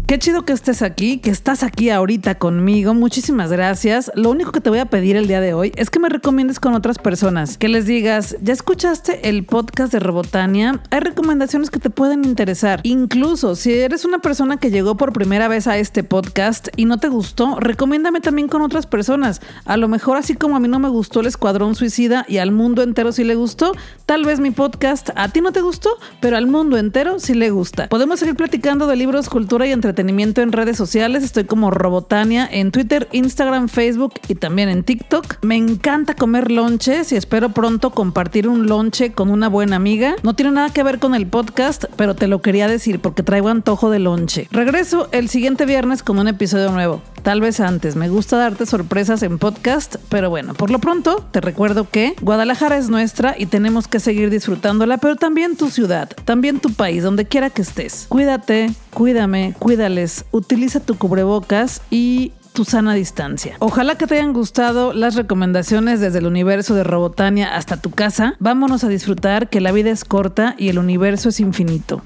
Qué 0.09 0.19
chido 0.19 0.47
que 0.47 0.55
estés 0.55 0.81
aquí, 0.81 1.19
que 1.19 1.29
estás 1.29 1.63
aquí 1.63 1.91
ahorita 1.91 2.37
conmigo. 2.37 2.95
Muchísimas 2.95 3.53
gracias. 3.53 4.11
Lo 4.15 4.31
único 4.31 4.53
que 4.53 4.63
te 4.63 4.71
voy 4.71 4.79
a 4.79 4.87
pedir 4.87 5.17
el 5.17 5.29
día 5.29 5.43
de 5.43 5.53
hoy 5.53 5.71
es 5.77 5.91
que 5.91 5.99
me 5.99 6.09
recomiendes 6.09 6.61
con 6.61 6.73
otras 6.73 6.97
personas, 6.97 7.59
que 7.59 7.69
les 7.69 7.85
digas, 7.85 8.35
¿ya 8.41 8.55
escuchaste 8.55 9.29
el 9.29 9.45
podcast 9.45 9.93
de 9.93 10.01
Robotania? 10.01 10.81
Hay 10.89 11.01
recomendaciones 11.01 11.69
que 11.69 11.79
te 11.79 11.91
pueden 11.91 12.25
interesar. 12.25 12.81
Incluso 12.85 13.55
si 13.55 13.75
eres 13.75 14.07
una 14.07 14.21
persona 14.21 14.57
que 14.57 14.71
llegó 14.71 14.97
por 14.97 15.13
primera 15.13 15.47
vez 15.47 15.67
a 15.67 15.77
este 15.77 16.03
podcast 16.03 16.69
y 16.75 16.87
no 16.87 16.97
te 16.97 17.09
gustó, 17.09 17.61
recomiéndame 17.61 18.23
también 18.23 18.49
con 18.49 18.63
otras 18.63 18.87
personas. 18.87 19.43
A 19.67 19.77
lo 19.77 19.89
mejor 19.89 20.17
así 20.17 20.35
como 20.37 20.57
a 20.57 20.61
mí 20.61 20.69
no 20.69 20.79
me 20.79 20.89
gustó 20.89 21.21
el 21.21 21.27
Escuadrón 21.27 21.75
Suicida 21.75 22.25
y 22.27 22.39
al 22.39 22.51
mundo 22.51 22.83
entero 22.83 23.13
sí 23.13 23.25
le 23.25 23.35
gustó, 23.35 23.73
tal 24.07 24.25
vez 24.25 24.41
mi 24.41 24.53
podcast 24.53 25.11
a 25.17 25.29
ti 25.29 25.43
no 25.43 25.53
te 25.53 25.61
gustó, 25.61 25.91
pero 26.23 26.39
al 26.39 26.47
mundo 26.47 26.79
entero 26.79 27.21
sí 27.21 27.35
le 27.35 27.51
gusta. 27.51 27.91
Podemos 27.91 28.21
seguir 28.21 28.37
platicando 28.37 28.87
de 28.87 28.97
libros, 28.97 29.29
cultura 29.29 29.67
y 29.67 29.73
entretenimiento 29.73 29.98
en 29.99 30.53
redes 30.53 30.77
sociales. 30.77 31.25
Estoy 31.25 31.45
como 31.45 31.73
Robotania 31.73 32.49
en 32.51 32.71
Twitter, 32.71 33.09
Instagram, 33.11 33.69
Facebook 33.69 34.15
y 34.29 34.37
también 34.37 34.69
en 34.69 34.85
TikTok. 34.85 35.39
Me 35.43 35.57
encanta 35.57 36.15
comer 36.15 36.53
lonches 36.53 37.11
y 37.11 37.17
espero 37.17 37.49
pronto 37.49 37.91
compartir 37.91 38.49
un 38.49 38.69
lonche 38.69 39.13
con 39.13 39.31
una 39.31 39.49
buena 39.49 39.77
amiga. 39.77 40.15
No 40.23 40.35
tiene 40.35 40.53
nada 40.53 40.71
que 40.73 40.85
ver 40.85 41.01
con 41.01 41.17
el 41.17 41.27
podcast, 41.27 41.87
pero 41.97 42.15
te 42.15 42.29
lo 42.29 42.41
quería 42.43 42.69
decir 42.69 43.01
porque 43.01 43.25
traigo 43.25 43.49
antojo 43.49 43.91
de 43.91 43.99
lonche. 43.99 44.47
Regreso 44.53 45.09
el 45.11 45.29
siguiente 45.29 45.67
viernes 45.67 46.03
con 46.05 46.19
un 46.19 46.29
episodio 46.29 46.71
nuevo. 46.71 47.03
Tal 47.23 47.41
vez 47.41 47.59
antes. 47.59 47.97
Me 47.97 48.09
gusta 48.09 48.37
darte 48.37 48.67
sorpresas 48.67 49.23
en 49.25 49.39
podcast, 49.39 49.97
pero 50.09 50.31
bueno, 50.31 50.55
por 50.55 50.71
lo 50.71 50.79
pronto 50.79 51.27
te 51.33 51.41
recuerdo 51.41 51.91
que 51.91 52.15
Guadalajara 52.23 52.79
es 52.79 52.89
nuestra 52.89 53.35
y 53.37 53.47
tenemos 53.47 53.89
que 53.89 53.99
seguir 53.99 54.31
disfrutándola, 54.31 54.99
pero 54.99 55.17
también 55.17 55.57
tu 55.57 55.71
ciudad, 55.71 56.09
también 56.25 56.61
tu 56.61 56.73
país, 56.73 57.03
donde 57.03 57.27
quiera 57.27 57.51
que 57.51 57.63
estés. 57.63 58.07
Cuídate, 58.09 58.71
cuídame, 58.99 59.55
cuídales, 59.61 60.25
utiliza 60.33 60.81
tu 60.81 60.99
cubrebocas 60.99 61.83
y 61.89 62.33
tu 62.53 62.65
sana 62.65 62.95
distancia. 62.95 63.55
Ojalá 63.61 63.95
que 63.95 64.09
te 64.09 64.17
hayan 64.17 64.33
gustado 64.33 64.93
las 64.93 65.15
recomendaciones 65.15 66.01
desde 66.01 66.19
el 66.19 66.27
universo 66.27 66.75
de 66.75 66.83
Robotania 66.83 67.55
hasta 67.55 67.77
tu 67.77 67.93
casa. 67.93 68.35
Vámonos 68.41 68.83
a 68.83 68.89
disfrutar 68.89 69.51
que 69.51 69.61
la 69.61 69.71
vida 69.71 69.91
es 69.91 70.05
corta 70.05 70.57
y 70.59 70.69
el 70.69 70.81
universo 70.81 71.29
es 71.29 71.39
infinito. 71.39 72.03